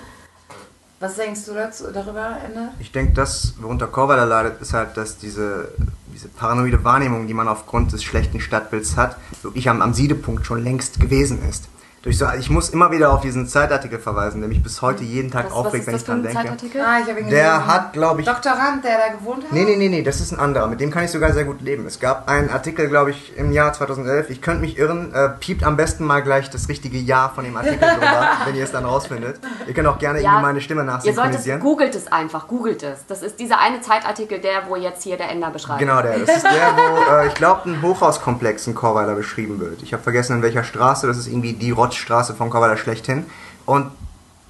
Was 1.00 1.18
denkst 1.18 1.46
du 1.48 1.54
dazu, 1.54 1.92
darüber, 1.94 2.38
Ende? 2.46 2.70
Ich 2.80 2.94
denke, 2.94 3.12
das, 3.14 3.56
worunter 3.60 3.88
Korweiler 3.88 4.26
leidet, 4.26 4.62
ist 4.62 4.74
halt, 4.74 4.96
dass 4.96 5.18
diese, 5.18 5.74
diese 6.14 6.30
paranoide 6.30 6.86
Wahrnehmung, 6.86 7.28
die 7.28 7.34
man 7.34 7.50
aufgrund 7.50 7.92
des 7.92 8.04
schlechten 8.04 8.40
Stadtbilds 8.40 8.96
hat, 8.96 9.18
wirklich 9.42 9.68
am, 9.68 9.82
am 9.82 9.94
Siedepunkt 9.94 10.46
schon 10.46 10.64
längst 10.64 11.02
gewesen 11.02 11.42
ist. 11.50 11.68
Durch 12.04 12.18
so, 12.18 12.26
ich 12.38 12.50
muss 12.50 12.70
immer 12.70 12.92
wieder 12.92 13.14
auf 13.14 13.22
diesen 13.22 13.48
Zeitartikel 13.48 13.98
verweisen, 13.98 14.42
der 14.42 14.50
mich 14.50 14.62
bis 14.62 14.82
heute 14.82 15.06
jeden 15.06 15.32
Tag 15.32 15.46
Was, 15.46 15.52
was 15.52 15.58
aufregt, 15.58 15.88
wenn 15.88 15.94
das 15.94 16.02
ich 16.02 16.08
dran 16.08 16.22
denke. 16.22 16.38
Zeitartikel? 16.38 16.82
Ah, 16.82 17.00
ich 17.02 17.10
habe 17.10 17.22
ihn 17.22 17.30
Der 17.30 17.66
hat, 17.66 17.94
glaube 17.94 18.20
ich, 18.20 18.28
Doktorand, 18.28 18.84
der 18.84 18.98
da 18.98 19.14
gewohnt 19.14 19.46
hat? 19.46 19.54
Nee, 19.54 19.64
nee, 19.64 19.78
nee, 19.78 19.88
nee, 19.88 20.02
das 20.04 20.20
ist 20.20 20.34
ein 20.34 20.40
anderer. 20.40 20.68
Mit 20.68 20.82
dem 20.82 20.92
kann 20.92 21.06
ich 21.06 21.12
sogar 21.12 21.32
sehr 21.32 21.46
gut 21.46 21.62
leben. 21.62 21.86
Es 21.86 22.02
gab 22.02 22.28
einen 22.28 22.50
Artikel, 22.50 22.90
glaube 22.90 23.12
ich, 23.12 23.38
im 23.38 23.54
Jahr 23.54 23.72
2011. 23.72 24.32
Ich 24.32 24.42
könnte 24.42 24.60
mich 24.60 24.78
irren. 24.78 25.14
Äh, 25.14 25.30
piept 25.40 25.64
am 25.64 25.78
besten 25.78 26.04
mal 26.04 26.22
gleich 26.22 26.50
das 26.50 26.68
richtige 26.68 26.98
Jahr 26.98 27.34
von 27.34 27.46
dem 27.46 27.56
Artikel 27.56 27.80
drüber, 27.94 28.28
wenn 28.44 28.56
ihr 28.56 28.66
es 28.66 28.74
dann 28.74 28.84
rausfindet. 28.84 29.40
Ihr 29.66 29.74
könnt 29.74 29.88
auch 29.88 29.98
gerne 29.98 30.20
irgendwie 30.20 30.42
meine 30.42 30.60
Stimme 30.60 30.82
ihr 30.82 30.88
solltet, 30.88 31.06
nachsynchronisieren. 31.06 31.62
googelt 31.62 31.96
es 31.96 32.12
einfach, 32.12 32.50
googelt 32.50 32.84
es. 32.84 33.06
Das 33.08 33.22
ist 33.22 33.40
dieser 33.40 33.60
eine 33.62 33.80
Zeitartikel, 33.80 34.40
der, 34.40 34.68
wo 34.68 34.76
jetzt 34.76 35.04
hier 35.04 35.16
der 35.16 35.30
Ender 35.30 35.52
beschreibt. 35.52 35.80
Genau 35.80 36.02
der. 36.02 36.20
Das 36.20 36.36
ist 36.36 36.44
der, 36.44 36.74
wo, 36.76 37.14
äh, 37.14 37.28
ich 37.28 37.34
glaube, 37.34 37.70
ein 37.70 37.82
Hochhauskomplex 37.82 38.68
in 38.68 38.76
Korweiler 38.76 39.16
beschrieben 39.16 39.62
wird. 39.62 39.82
Ich 39.84 39.94
habe 39.94 40.04
vergessen, 40.04 40.36
in 40.36 40.42
welcher 40.42 40.66
Straße. 40.66 41.08
Das 41.08 41.18
ist 41.18 41.28
irgendwie 41.28 41.54
die 41.54 41.72
Rotzstraße 41.94 42.34
von 42.34 42.50
Korweiler 42.50 42.78
schlechthin. 42.78 43.26
Und 43.66 43.92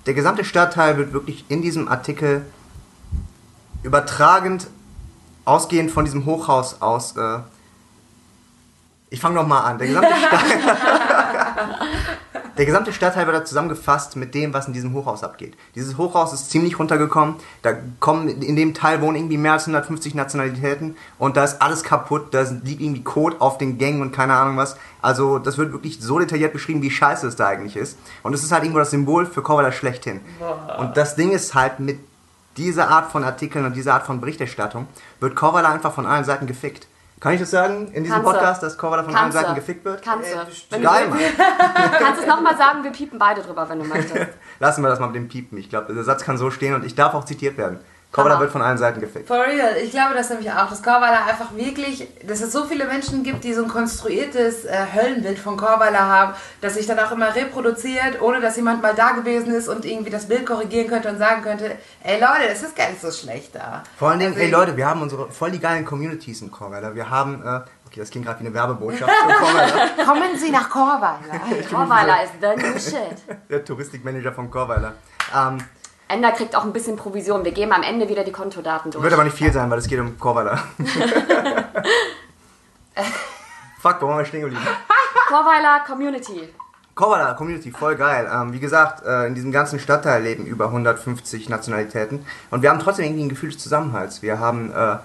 der 0.06 0.14
gesamte 0.14 0.44
Stadtteil 0.46 0.98
wird 0.98 1.14
wirklich 1.14 1.46
in 1.50 1.62
diesem 1.62 1.88
Artikel 1.88 2.46
übertragend, 3.84 4.68
ausgehend 5.46 5.92
von 5.92 6.06
diesem 6.06 6.26
Hochhaus 6.26 6.82
aus. 6.82 7.18
Äh, 7.18 7.40
ich 9.10 9.20
fange 9.20 9.36
nochmal 9.36 9.66
an. 9.66 9.78
Der 9.78 9.88
gesamte, 9.88 10.10
Stadt, 10.28 11.23
der 12.58 12.66
gesamte 12.66 12.94
Stadtteil 12.94 13.26
wird 13.26 13.36
da 13.36 13.46
zusammengefasst 13.46 14.16
mit 14.16 14.36
dem, 14.36 14.54
was 14.54 14.68
in 14.68 14.74
diesem 14.74 14.94
Hochhaus 14.94 15.24
abgeht. 15.24 15.56
Dieses 15.76 15.98
Hochhaus 15.98 16.34
ist 16.34 16.52
ziemlich 16.52 16.78
runtergekommen. 16.78 17.36
Da 17.64 17.74
kommen 18.00 18.28
in 18.30 18.56
dem 18.56 18.74
Teil 18.74 19.02
wohnen 19.02 19.16
irgendwie 19.16 19.38
mehr 19.38 19.54
als 19.54 19.68
150 19.68 20.14
Nationalitäten 20.14 20.96
und 21.18 21.36
da 21.36 21.44
ist 21.44 21.62
alles 21.62 21.84
kaputt. 21.84 22.34
Da 22.34 22.42
liegt 22.42 22.82
irgendwie 22.82 23.04
Kot 23.04 23.42
auf 23.42 23.58
den 23.58 23.78
Gängen 23.78 24.02
und 24.02 24.12
keine 24.12 24.36
Ahnung 24.36 24.58
was. 24.58 24.76
Also 25.02 25.40
das 25.40 25.58
wird 25.58 25.72
wirklich 25.72 26.00
so 26.00 26.20
detailliert 26.20 26.54
beschrieben, 26.54 26.82
wie 26.82 26.92
scheiße 26.92 27.28
es 27.28 27.36
da 27.36 27.48
eigentlich 27.48 27.76
ist. 27.76 27.98
Und 28.22 28.34
es 28.34 28.44
ist 28.44 28.52
halt 28.52 28.64
irgendwo 28.64 28.80
das 28.80 28.92
Symbol 28.92 29.26
für 29.26 29.42
Korweiler 29.42 29.72
schlechthin. 29.72 30.22
Und 30.78 30.96
das 30.96 31.16
Ding 31.16 31.32
ist 31.32 31.56
halt 31.56 31.80
mit 31.80 32.00
dieser 32.58 32.90
Art 32.90 33.12
von 33.12 33.24
Artikeln 33.24 33.66
und 33.66 33.76
dieser 33.76 33.96
Art 33.96 34.06
von 34.06 34.22
Berichterstattung 34.22 34.88
wird 35.20 35.36
Korweiler 35.36 35.70
einfach 35.70 35.94
von 35.94 36.06
allen 36.06 36.24
Seiten 36.24 36.46
gefickt. 36.46 36.88
Kann 37.24 37.36
ich 37.36 37.40
das 37.40 37.52
sagen 37.52 37.88
in 37.94 38.04
diesem 38.04 38.18
Kannst 38.18 38.28
du. 38.28 38.32
Podcast, 38.34 38.64
dass 38.64 38.78
Korweiler 38.78 39.06
von 39.06 39.16
allen 39.16 39.32
du. 39.32 39.38
Seiten 39.38 39.56
gefickt 39.56 39.86
wird? 39.86 40.02
Kannst 40.04 40.30
du. 40.30 40.38
Wenn 40.72 40.82
Geil, 40.82 41.06
du 41.06 41.12
Mann. 41.12 41.20
kannst 41.98 42.22
es 42.22 42.28
nochmal 42.28 42.58
sagen, 42.58 42.84
wir 42.84 42.92
piepen 42.92 43.18
beide 43.18 43.42
drüber, 43.42 43.70
wenn 43.70 43.80
du 43.80 43.86
möchtest. 43.86 44.34
Lassen 44.60 44.82
wir 44.82 44.90
das 44.90 45.00
mal 45.00 45.08
mit 45.08 45.16
dem 45.16 45.30
Piepen. 45.30 45.58
Ich 45.58 45.70
glaube, 45.70 45.94
der 45.94 46.04
Satz 46.04 46.26
kann 46.26 46.38
so 46.38 46.52
stehen 46.52 46.74
und 46.74 46.84
ich 46.84 46.96
darf 46.96 47.14
auch 47.14 47.24
zitiert 47.24 47.58
werden. 47.58 47.80
Korweiler 48.14 48.36
Hammer. 48.36 48.42
wird 48.44 48.52
von 48.52 48.62
allen 48.62 48.78
Seiten 48.78 49.02
gefickt. 49.02 49.28
For 49.28 49.44
real, 49.44 49.76
ich 49.84 49.90
glaube 49.90 50.14
das 50.14 50.30
nämlich 50.30 50.52
auch, 50.52 50.70
dass 50.70 50.84
Korweiler 50.84 51.26
einfach 51.26 51.56
wirklich, 51.56 52.08
dass 52.26 52.42
es 52.42 52.52
so 52.54 52.64
viele 52.66 52.86
Menschen 52.86 53.24
gibt, 53.24 53.44
die 53.44 53.54
so 53.54 53.64
ein 53.64 53.68
konstruiertes 53.70 54.66
äh, 54.66 54.86
Höllenbild 54.94 55.40
von 55.40 55.58
Korweiler 55.58 56.08
haben, 56.08 56.34
das 56.62 56.76
sich 56.76 56.86
dann 56.86 57.00
auch 57.00 57.12
immer 57.12 57.34
reproduziert, 57.36 58.22
ohne 58.22 58.40
dass 58.40 58.56
jemand 58.56 58.84
mal 58.84 58.94
da 58.94 59.12
gewesen 59.14 59.54
ist 59.54 59.68
und 59.68 59.84
irgendwie 59.84 60.12
das 60.12 60.28
Bild 60.28 60.46
korrigieren 60.46 60.88
könnte 60.88 61.10
und 61.10 61.18
sagen 61.18 61.42
könnte, 61.42 61.76
ey 62.04 62.20
Leute, 62.20 62.48
das 62.48 62.62
ist 62.62 62.76
gar 62.76 62.88
nicht 62.90 63.02
so 63.02 63.10
schlecht 63.12 63.56
da. 63.56 63.82
Vor 63.98 64.12
allen 64.12 64.20
Dingen, 64.20 64.38
ey 64.38 64.50
Leute, 64.52 64.78
wir 64.78 64.86
haben 64.88 65.02
unsere 65.02 65.32
voll 65.32 65.50
die 65.50 65.60
geilen 65.60 65.84
Communities 65.84 66.44
in 66.44 66.52
Korweiler. 66.52 66.94
Wir 66.94 67.10
haben, 67.10 67.42
äh, 67.42 67.62
okay, 67.88 68.00
das 68.00 68.12
klingt 68.12 68.28
gerade 68.28 68.40
wie 68.42 68.46
eine 68.46 68.54
Werbebotschaft 68.54 69.12
Korweiler. 69.40 70.06
Kommen 70.06 70.38
Sie 70.38 70.52
nach 70.52 70.70
Korweiler. 70.70 71.18
Chorweiler 71.68 72.24
ist 72.24 72.34
the 72.40 72.62
new 72.64 72.80
shit. 72.80 73.18
Der 73.50 73.66
Touristikmanager 73.66 74.34
von 74.34 74.52
Korweiler. 74.52 74.94
Ähm, 75.36 75.58
Ender 76.08 76.32
kriegt 76.32 76.56
auch 76.56 76.64
ein 76.64 76.74
bisschen 76.74 76.96
Provision. 76.96 77.44
Wir 77.46 77.52
geben 77.52 77.72
am 77.72 77.84
Ende 77.84 78.08
wieder 78.10 78.24
die 78.24 78.32
Kontodaten 78.32 78.92
durch. 78.92 79.04
wird 79.04 79.14
aber 79.14 79.24
nicht 79.24 79.36
viel 79.36 79.52
sein, 79.52 79.70
weil 79.70 79.80
es 79.80 79.88
geht 79.88 80.00
um 80.00 80.18
Korweiler. 80.20 80.58
Fuck, 83.80 84.02
wo 84.02 84.08
waren 84.08 84.20
wir 84.20 84.26
stehen 84.26 84.42
geblieben? 84.42 84.66
Chorweiler 85.28 85.82
Community. 85.86 86.50
Kovala 86.96 87.34
Community, 87.34 87.72
voll 87.72 87.96
geil. 87.96 88.30
Ähm, 88.32 88.54
wie 88.54 88.60
gesagt, 88.60 89.04
äh, 89.04 89.26
in 89.26 89.34
diesem 89.34 89.52
ganzen 89.52 89.80
Stadtteil 89.80 90.22
leben 90.22 90.46
über 90.46 90.66
150 90.66 91.50
Nationalitäten 91.50 92.24
und 92.52 92.62
wir 92.62 92.70
haben 92.70 92.80
trotzdem 92.80 93.06
irgendwie 93.06 93.24
ein 93.24 93.30
Gefühl 93.30 93.50
des 93.50 93.58
Zusammenhalts. 93.62 94.22
Wir 94.22 94.40
haben 94.40 94.72
äh, 94.72 94.98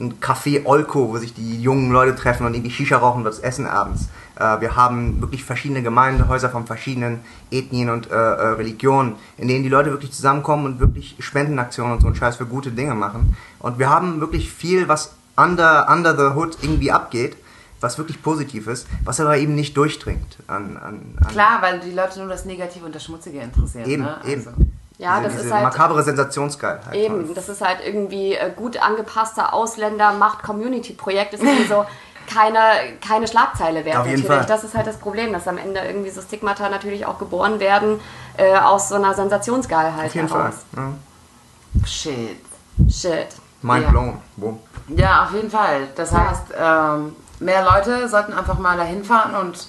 ein 0.00 0.20
Café 0.20 0.64
Olko, 0.64 1.10
wo 1.10 1.18
sich 1.18 1.34
die 1.34 1.60
jungen 1.60 1.92
Leute 1.92 2.16
treffen 2.16 2.46
und 2.46 2.54
irgendwie 2.54 2.70
Shisha 2.70 2.96
rauchen 2.96 3.18
und 3.18 3.24
was 3.26 3.40
essen 3.40 3.66
abends. 3.66 4.08
Äh, 4.36 4.60
wir 4.60 4.76
haben 4.76 5.20
wirklich 5.20 5.44
verschiedene 5.44 5.82
Gemeindehäuser 5.82 6.50
von 6.50 6.66
verschiedenen 6.66 7.20
Ethnien 7.50 7.90
und 7.90 8.10
äh, 8.10 8.14
äh, 8.14 8.46
Religionen, 8.48 9.16
in 9.36 9.48
denen 9.48 9.62
die 9.62 9.68
Leute 9.68 9.90
wirklich 9.90 10.12
zusammenkommen 10.12 10.66
und 10.66 10.80
wirklich 10.80 11.16
Spendenaktionen 11.18 11.94
und 11.94 12.00
so 12.00 12.06
einen 12.06 12.16
Scheiß 12.16 12.36
für 12.36 12.46
gute 12.46 12.70
Dinge 12.70 12.94
machen. 12.94 13.36
Und 13.58 13.78
wir 13.78 13.90
haben 13.90 14.20
wirklich 14.20 14.52
viel, 14.52 14.88
was 14.88 15.14
under, 15.36 15.88
under 15.90 16.16
the 16.16 16.36
hood 16.36 16.58
irgendwie 16.62 16.92
abgeht 16.92 17.36
was 17.84 17.98
wirklich 17.98 18.22
positiv 18.22 18.66
ist, 18.66 18.88
was 19.04 19.20
aber 19.20 19.36
eben 19.36 19.54
nicht 19.54 19.76
durchdringt. 19.76 20.38
An, 20.48 20.76
an, 20.78 21.18
an 21.20 21.28
Klar, 21.28 21.60
weil 21.60 21.80
die 21.80 21.92
Leute 21.92 22.18
nur 22.18 22.28
das 22.28 22.46
Negative 22.46 22.84
und 22.84 22.94
das 22.94 23.04
Schmutzige 23.04 23.40
interessieren. 23.40 23.88
Eben, 23.88 24.02
ne? 24.02 24.16
eben. 24.26 24.46
Also. 24.46 24.50
Ja, 24.96 25.18
diese, 25.18 25.24
das 25.24 25.32
diese 25.34 25.46
ist 25.46 25.52
halt. 25.52 25.64
makabere 25.64 26.02
Sensationsgeilheit. 26.02 26.94
Eben, 26.94 27.34
das 27.34 27.48
ist 27.48 27.60
halt 27.60 27.78
irgendwie 27.84 28.34
äh, 28.34 28.50
gut 28.54 28.82
angepasster 28.82 29.52
Ausländer-Macht-Community-Projekt. 29.52 31.34
ist 31.34 31.42
irgendwie 31.42 31.66
so 31.66 31.84
keine, 32.26 32.58
keine 33.06 33.26
Schlagzeile 33.28 33.84
wert 33.84 33.96
Auf 33.98 34.06
jeden 34.06 34.22
natürlich. 34.22 34.38
Fall. 34.38 34.46
Das 34.46 34.64
ist 34.64 34.74
halt 34.74 34.86
das 34.86 34.96
Problem, 34.96 35.32
dass 35.32 35.46
am 35.48 35.58
Ende 35.58 35.80
irgendwie 35.80 36.10
so 36.10 36.20
Stigmata 36.20 36.68
natürlich 36.68 37.06
auch 37.06 37.18
geboren 37.18 37.60
werden 37.60 38.00
äh, 38.36 38.56
aus 38.56 38.88
so 38.88 38.94
einer 38.96 39.14
Sensationsgeilheit 39.14 40.06
Auf 40.06 40.14
jeden 40.14 40.28
Fall. 40.28 40.40
heraus. 40.42 40.64
Ja. 40.76 40.92
Shit. 41.86 42.40
Shit. 42.90 43.28
Mind 43.62 43.84
Ja. 43.84 43.90
blown. 43.90 44.20
Boom. 44.36 44.58
Ja, 44.88 45.24
auf 45.24 45.32
jeden 45.32 45.50
Fall. 45.50 45.88
Das 45.96 46.12
heißt, 46.12 46.46
ähm, 46.58 47.16
mehr 47.40 47.64
Leute 47.64 48.08
sollten 48.08 48.32
einfach 48.32 48.58
mal 48.58 48.76
dahin 48.76 49.04
fahren 49.04 49.34
und 49.34 49.68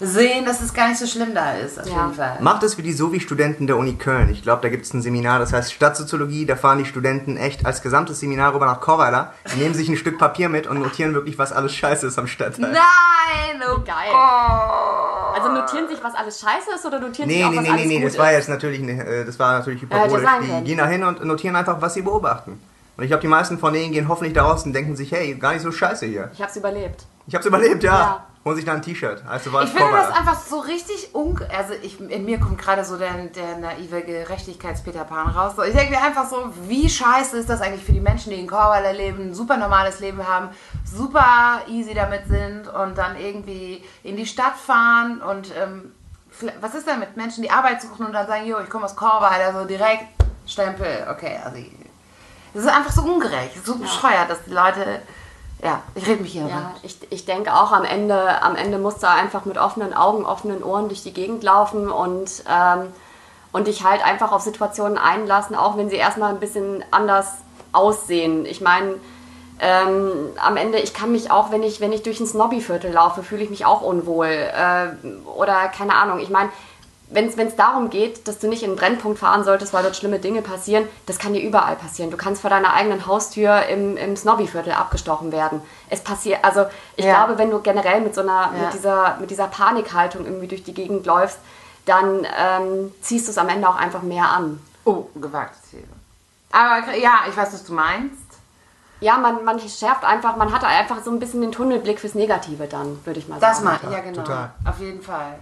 sehen, 0.00 0.44
dass 0.44 0.60
es 0.60 0.74
gar 0.74 0.88
nicht 0.88 0.98
so 0.98 1.06
schlimm 1.06 1.34
da 1.34 1.52
ist. 1.52 1.78
Auf 1.80 1.86
Ja. 1.86 2.02
jeden 2.02 2.14
Fall. 2.14 2.36
Macht 2.40 2.62
es 2.62 2.76
wie 2.76 2.82
die 2.82 2.92
Sovi-Studenten 2.92 3.66
der 3.66 3.76
Uni 3.78 3.94
Köln. 3.94 4.28
Ich 4.30 4.42
glaube, 4.42 4.60
da 4.62 4.68
gibt 4.68 4.84
es 4.84 4.92
ein 4.92 5.00
Seminar, 5.02 5.38
das 5.38 5.52
heißt 5.52 5.72
Stadtsoziologie. 5.72 6.44
Da 6.46 6.56
fahren 6.56 6.78
die 6.78 6.84
Studenten 6.84 7.36
echt 7.36 7.64
als 7.64 7.80
gesamtes 7.82 8.20
Seminar 8.20 8.54
rüber 8.54 8.66
nach 8.66 8.80
Korweiler, 8.80 9.32
Die 9.54 9.58
nehmen 9.60 9.74
sich 9.74 9.88
ein 9.88 9.96
Stück 9.96 10.18
Papier 10.18 10.48
mit 10.48 10.66
und 10.66 10.78
notieren 10.80 11.14
wirklich, 11.14 11.38
was 11.38 11.52
alles 11.52 11.74
scheiße 11.74 12.06
ist 12.06 12.18
am 12.18 12.26
Stadtteil. 12.26 12.72
Nein! 12.72 13.62
Oh 13.70 13.80
Geil. 13.84 14.12
Gott. 14.12 15.36
Also 15.40 15.52
notieren 15.52 15.88
sich, 15.88 16.02
was 16.02 16.14
alles 16.14 16.40
scheiße 16.40 16.70
ist 16.74 16.84
oder 16.84 17.00
notieren 17.00 17.28
Nee, 17.28 17.36
sich 17.36 17.44
auch, 17.44 17.50
nee, 17.50 17.56
was 17.56 17.62
nee, 17.64 17.70
alles 17.70 17.82
nee, 17.82 17.88
nee, 17.88 18.00
gut 18.00 18.08
das 18.10 18.18
war 18.18 18.30
ist? 18.32 18.36
jetzt 18.38 18.48
natürlich, 18.48 18.80
ne, 18.80 19.04
äh, 19.06 19.24
das 19.24 19.38
war 19.38 19.58
natürlich 19.58 19.82
Ja, 19.82 19.86
hyperbolisch. 19.88 20.24
sein 20.24 20.42
Die 20.64 20.64
gehen 20.64 20.78
da 20.78 20.86
hin 20.86 21.04
und 21.04 21.24
notieren 21.24 21.56
einfach, 21.56 21.80
was 21.80 21.94
sie 21.94 22.02
beobachten. 22.02 22.60
Und 22.96 23.04
ich 23.04 23.08
glaube, 23.10 23.20
die 23.20 23.28
meisten 23.28 23.58
von 23.58 23.72
denen 23.74 23.92
gehen 23.92 24.08
hoffentlich 24.08 24.32
da 24.34 24.44
raus 24.44 24.64
und 24.64 24.72
denken 24.72 24.96
sich, 24.96 25.12
hey, 25.12 25.34
gar 25.34 25.52
nicht 25.52 25.62
so 25.62 25.70
scheiße 25.72 26.06
hier. 26.06 26.30
Ich 26.32 26.40
hab's 26.42 26.56
überlebt. 26.56 27.04
Ich 27.26 27.34
hab's 27.34 27.44
überlebt, 27.46 27.82
ja. 27.82 27.92
Ja. 27.98 28.26
Holen 28.46 28.54
sich 28.54 28.64
da 28.64 28.74
ein 28.74 28.82
T-Shirt. 28.82 29.24
Also 29.28 29.52
war 29.52 29.64
Ich 29.64 29.70
es 29.70 29.76
finde 29.76 29.90
das 29.90 30.16
einfach 30.16 30.38
so 30.38 30.60
richtig 30.60 31.12
un... 31.12 31.36
Also 31.52 31.74
ich, 31.82 32.00
in 32.00 32.24
mir 32.24 32.38
kommt 32.38 32.58
gerade 32.58 32.84
so 32.84 32.96
der, 32.96 33.12
der 33.34 33.58
naive 33.58 34.02
Gerechtigkeits-Peter 34.02 35.02
Pan 35.02 35.26
raus. 35.30 35.54
So, 35.56 35.64
ich 35.64 35.74
denke 35.74 35.90
mir 35.90 36.00
einfach 36.00 36.28
so, 36.30 36.52
wie 36.68 36.88
scheiße 36.88 37.38
ist 37.38 37.50
das 37.50 37.60
eigentlich 37.60 37.84
für 37.84 37.90
die 37.90 38.00
Menschen, 38.00 38.30
die 38.30 38.38
in 38.38 38.46
Korweiler 38.46 38.92
leben, 38.92 39.30
ein 39.30 39.34
super 39.34 39.56
normales 39.56 39.98
Leben 39.98 40.24
haben, 40.24 40.50
super 40.84 41.62
easy 41.66 41.92
damit 41.92 42.28
sind 42.28 42.68
und 42.68 42.96
dann 42.96 43.18
irgendwie 43.18 43.84
in 44.04 44.16
die 44.16 44.26
Stadt 44.26 44.54
fahren 44.54 45.20
und 45.22 45.50
ähm, 45.60 45.92
was 46.60 46.76
ist 46.76 46.86
denn 46.86 47.00
mit 47.00 47.16
Menschen, 47.16 47.42
die 47.42 47.50
Arbeit 47.50 47.82
suchen 47.82 48.06
und 48.06 48.12
dann 48.12 48.28
sagen, 48.28 48.46
jo, 48.46 48.60
ich 48.60 48.70
komme 48.70 48.84
aus 48.84 48.94
Korweiler, 48.94 49.58
so 49.58 49.64
direkt 49.66 50.04
Stempel, 50.46 51.08
okay, 51.10 51.40
also 51.44 51.58
das 52.54 52.62
ist 52.62 52.70
einfach 52.70 52.92
so 52.92 53.02
ungerecht, 53.02 53.66
so 53.66 53.74
bescheuert, 53.76 54.30
dass 54.30 54.44
die 54.44 54.52
Leute... 54.52 55.02
Ja, 55.62 55.82
ich 55.94 56.06
rede 56.06 56.22
mich 56.22 56.32
hier 56.32 56.46
Ja, 56.48 56.74
ich, 56.82 56.98
ich 57.10 57.24
denke 57.24 57.54
auch 57.54 57.72
am 57.72 57.84
Ende, 57.84 58.42
am 58.42 58.56
Ende 58.56 58.78
musst 58.78 59.02
du 59.02 59.08
einfach 59.08 59.44
mit 59.46 59.56
offenen 59.56 59.94
Augen, 59.94 60.26
offenen 60.26 60.62
Ohren 60.62 60.88
durch 60.88 61.02
die 61.02 61.12
Gegend 61.12 61.42
laufen 61.42 61.90
und, 61.90 62.44
ähm, 62.48 62.92
und 63.52 63.66
dich 63.66 63.84
halt 63.84 64.04
einfach 64.04 64.32
auf 64.32 64.42
Situationen 64.42 64.98
einlassen, 64.98 65.56
auch 65.56 65.76
wenn 65.76 65.88
sie 65.88 65.96
erstmal 65.96 66.30
ein 66.30 66.40
bisschen 66.40 66.84
anders 66.90 67.32
aussehen. 67.72 68.44
Ich 68.44 68.60
meine, 68.60 68.96
ähm, 69.58 70.30
am 70.36 70.58
Ende, 70.58 70.78
ich 70.78 70.92
kann 70.92 71.12
mich 71.12 71.30
auch, 71.30 71.50
wenn 71.50 71.62
ich, 71.62 71.80
wenn 71.80 71.92
ich 71.92 72.02
durch 72.02 72.20
ein 72.20 72.26
Snobbyviertel 72.26 72.92
laufe, 72.92 73.22
fühle 73.22 73.42
ich 73.42 73.50
mich 73.50 73.64
auch 73.64 73.80
unwohl. 73.80 74.26
Äh, 74.26 74.88
oder 75.26 75.68
keine 75.68 75.94
Ahnung. 75.94 76.18
Ich 76.18 76.28
meine, 76.28 76.50
wenn 77.08 77.28
es 77.28 77.56
darum 77.56 77.88
geht, 77.90 78.26
dass 78.26 78.38
du 78.38 78.48
nicht 78.48 78.62
in 78.62 78.70
einen 78.70 78.78
Brennpunkt 78.78 79.18
fahren 79.18 79.44
solltest, 79.44 79.72
weil 79.72 79.82
dort 79.84 79.94
schlimme 79.96 80.18
Dinge 80.18 80.42
passieren, 80.42 80.88
das 81.06 81.18
kann 81.18 81.32
dir 81.34 81.40
überall 81.40 81.76
passieren. 81.76 82.10
Du 82.10 82.16
kannst 82.16 82.40
vor 82.42 82.50
deiner 82.50 82.72
eigenen 82.74 83.06
Haustür 83.06 83.64
im, 83.66 83.96
im 83.96 84.16
Snobbyviertel 84.16 84.72
abgestochen 84.72 85.30
werden. 85.32 85.60
Es 85.88 86.00
passiert, 86.02 86.44
also 86.44 86.66
ich 86.96 87.04
Ja. 87.04 87.14
glaube, 87.24 87.38
wenn 87.38 87.50
du 87.50 87.60
generell 87.60 88.00
mit 88.00 88.14
so 88.14 88.22
einer, 88.22 88.50
Ja. 88.56 88.64
mit 88.64 88.74
dieser, 88.74 89.16
mit 89.20 89.30
dieser 89.30 89.46
Panikhaltung 89.46 90.24
irgendwie 90.24 90.48
durch 90.48 90.64
die 90.64 90.74
Gegend 90.74 91.06
läufst, 91.06 91.38
dann 91.84 92.26
ähm, 92.36 92.92
ziehst 93.00 93.28
du 93.28 93.30
es 93.30 93.38
am 93.38 93.48
Ende 93.48 93.68
auch 93.68 93.76
einfach 93.76 94.02
mehr 94.02 94.28
an. 94.28 94.60
Oh, 94.84 95.04
gewagtes 95.14 95.62
Ziel. 95.70 95.84
Aber 96.50 96.94
ja, 96.96 97.20
ich 97.28 97.36
weiß, 97.36 97.52
was 97.52 97.64
du 97.64 97.72
meinst. 97.72 98.16
Ja, 98.98 99.18
man, 99.18 99.44
man 99.44 99.60
schärft 99.60 100.04
einfach, 100.04 100.36
man 100.36 100.52
hat 100.52 100.64
einfach 100.64 101.02
so 101.04 101.10
ein 101.10 101.20
bisschen 101.20 101.42
den 101.42 101.52
Tunnelblick 101.52 102.00
fürs 102.00 102.14
Negative 102.14 102.66
dann, 102.66 102.98
würde 103.04 103.20
ich 103.20 103.28
mal 103.28 103.38
Das 103.38 103.58
sagen. 103.60 103.78
mal, 103.84 103.92
ja 103.92 104.00
genau. 104.00 104.22
Total. 104.22 104.50
Auf 104.68 104.80
jeden 104.80 105.02
Fall. 105.02 105.38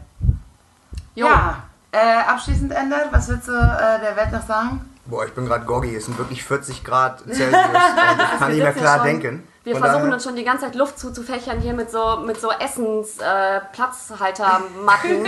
Jo. 1.14 1.26
Ja, 1.26 1.62
äh, 1.92 2.22
abschließend 2.26 2.72
ändert, 2.72 3.08
was 3.12 3.28
würdest 3.28 3.48
du 3.48 3.52
äh, 3.52 4.00
der 4.00 4.16
Welt 4.16 4.32
noch 4.32 4.46
sagen? 4.46 4.88
Boah, 5.06 5.24
ich 5.26 5.32
bin 5.32 5.46
gerade 5.46 5.64
Goggi. 5.66 5.94
Es 5.94 6.06
sind 6.06 6.16
wirklich 6.18 6.42
40 6.44 6.82
Grad 6.82 7.20
Celsius 7.20 7.52
und 7.54 8.20
ich 8.32 8.38
kann 8.38 8.50
nicht 8.52 8.62
mehr 8.62 8.72
klar 8.72 8.96
schon- 8.98 9.06
denken. 9.06 9.48
Wir 9.64 9.76
versuchen 9.76 10.12
uns 10.12 10.22
schon 10.24 10.36
die 10.36 10.44
ganze 10.44 10.66
Zeit 10.66 10.74
Luft 10.74 10.98
zuzufächern 10.98 11.58
hier 11.58 11.72
mit 11.72 11.90
so, 11.90 12.18
mit 12.18 12.38
so 12.38 12.50
Essensplatzhaltermatten 12.50 13.20
äh, 13.20 13.60
Platzhaltermatten 13.72 15.26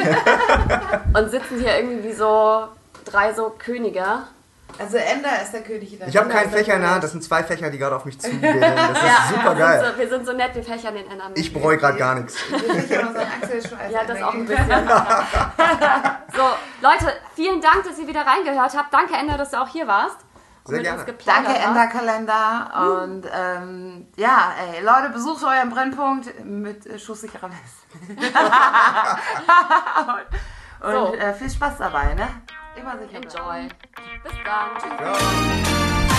und 1.14 1.30
sitzen 1.30 1.58
hier 1.58 1.78
irgendwie 1.78 2.04
wie 2.08 2.12
so 2.12 2.68
drei 3.06 3.32
so 3.32 3.54
Könige. 3.58 4.04
Also 4.78 4.96
Ender 4.98 5.42
ist 5.42 5.52
der 5.52 5.62
König 5.62 5.92
in 5.92 5.98
der 5.98 6.08
Ich 6.08 6.16
habe 6.16 6.26
Ender 6.28 6.40
keinen 6.40 6.50
Fächer 6.50 6.74
in 6.74 6.80
der. 6.82 6.90
Hand, 6.90 7.04
das 7.04 7.12
sind 7.12 7.24
zwei 7.24 7.42
Fächer, 7.42 7.70
die 7.70 7.78
gerade 7.78 7.96
auf 7.96 8.04
mich 8.04 8.18
zugehen. 8.20 8.60
Das 8.60 8.90
ist 8.90 9.28
super 9.30 9.56
wir, 9.56 9.64
geil. 9.64 9.80
sind 9.80 9.92
so, 9.92 9.98
wir 9.98 10.08
sind 10.08 10.26
so 10.26 10.32
nett, 10.32 10.54
wir 10.54 10.62
fächern 10.64 10.94
den 10.94 11.10
Ändern. 11.10 11.32
Ich 11.34 11.52
bereue 11.52 11.76
gerade 11.78 11.98
gar 11.98 12.14
nichts. 12.16 12.36
Ja, 13.90 14.04
das 14.06 14.22
auch 14.22 14.34
ein 14.34 14.44
bisschen. 14.46 14.68
so, 16.36 16.42
Leute, 16.82 17.12
vielen 17.34 17.60
Dank, 17.60 17.84
dass 17.84 17.98
ihr 17.98 18.06
wieder 18.06 18.26
reingehört 18.26 18.76
habt. 18.76 18.92
Danke, 18.92 19.14
Ender, 19.14 19.38
dass 19.38 19.50
du 19.50 19.60
auch 19.60 19.68
hier 19.68 19.86
warst. 19.86 20.16
Sehr 20.68 20.82
gerne. 20.82 21.04
Danke. 21.24 21.52
Enderkalender. 21.54 23.02
Und 23.04 23.24
ähm, 23.32 24.08
ja, 24.16 24.52
ey, 24.74 24.82
Leute, 24.84 25.10
besucht 25.10 25.44
euren 25.44 25.70
Brennpunkt 25.70 26.44
mit 26.44 26.84
äh, 26.86 26.98
schusssicherer 26.98 27.48
Weste. 27.50 28.26
und 30.80 30.92
So. 30.92 31.14
äh, 31.14 31.32
viel 31.34 31.50
Spaß 31.50 31.78
dabei, 31.78 32.14
ne? 32.14 32.28
Immer 32.76 32.96
bleiben. 32.96 33.14
Enjoy. 33.14 33.68
Bis 34.22 34.32
dann. 34.44 34.76
Tschüss. 34.78 36.10
Ja. 36.10 36.15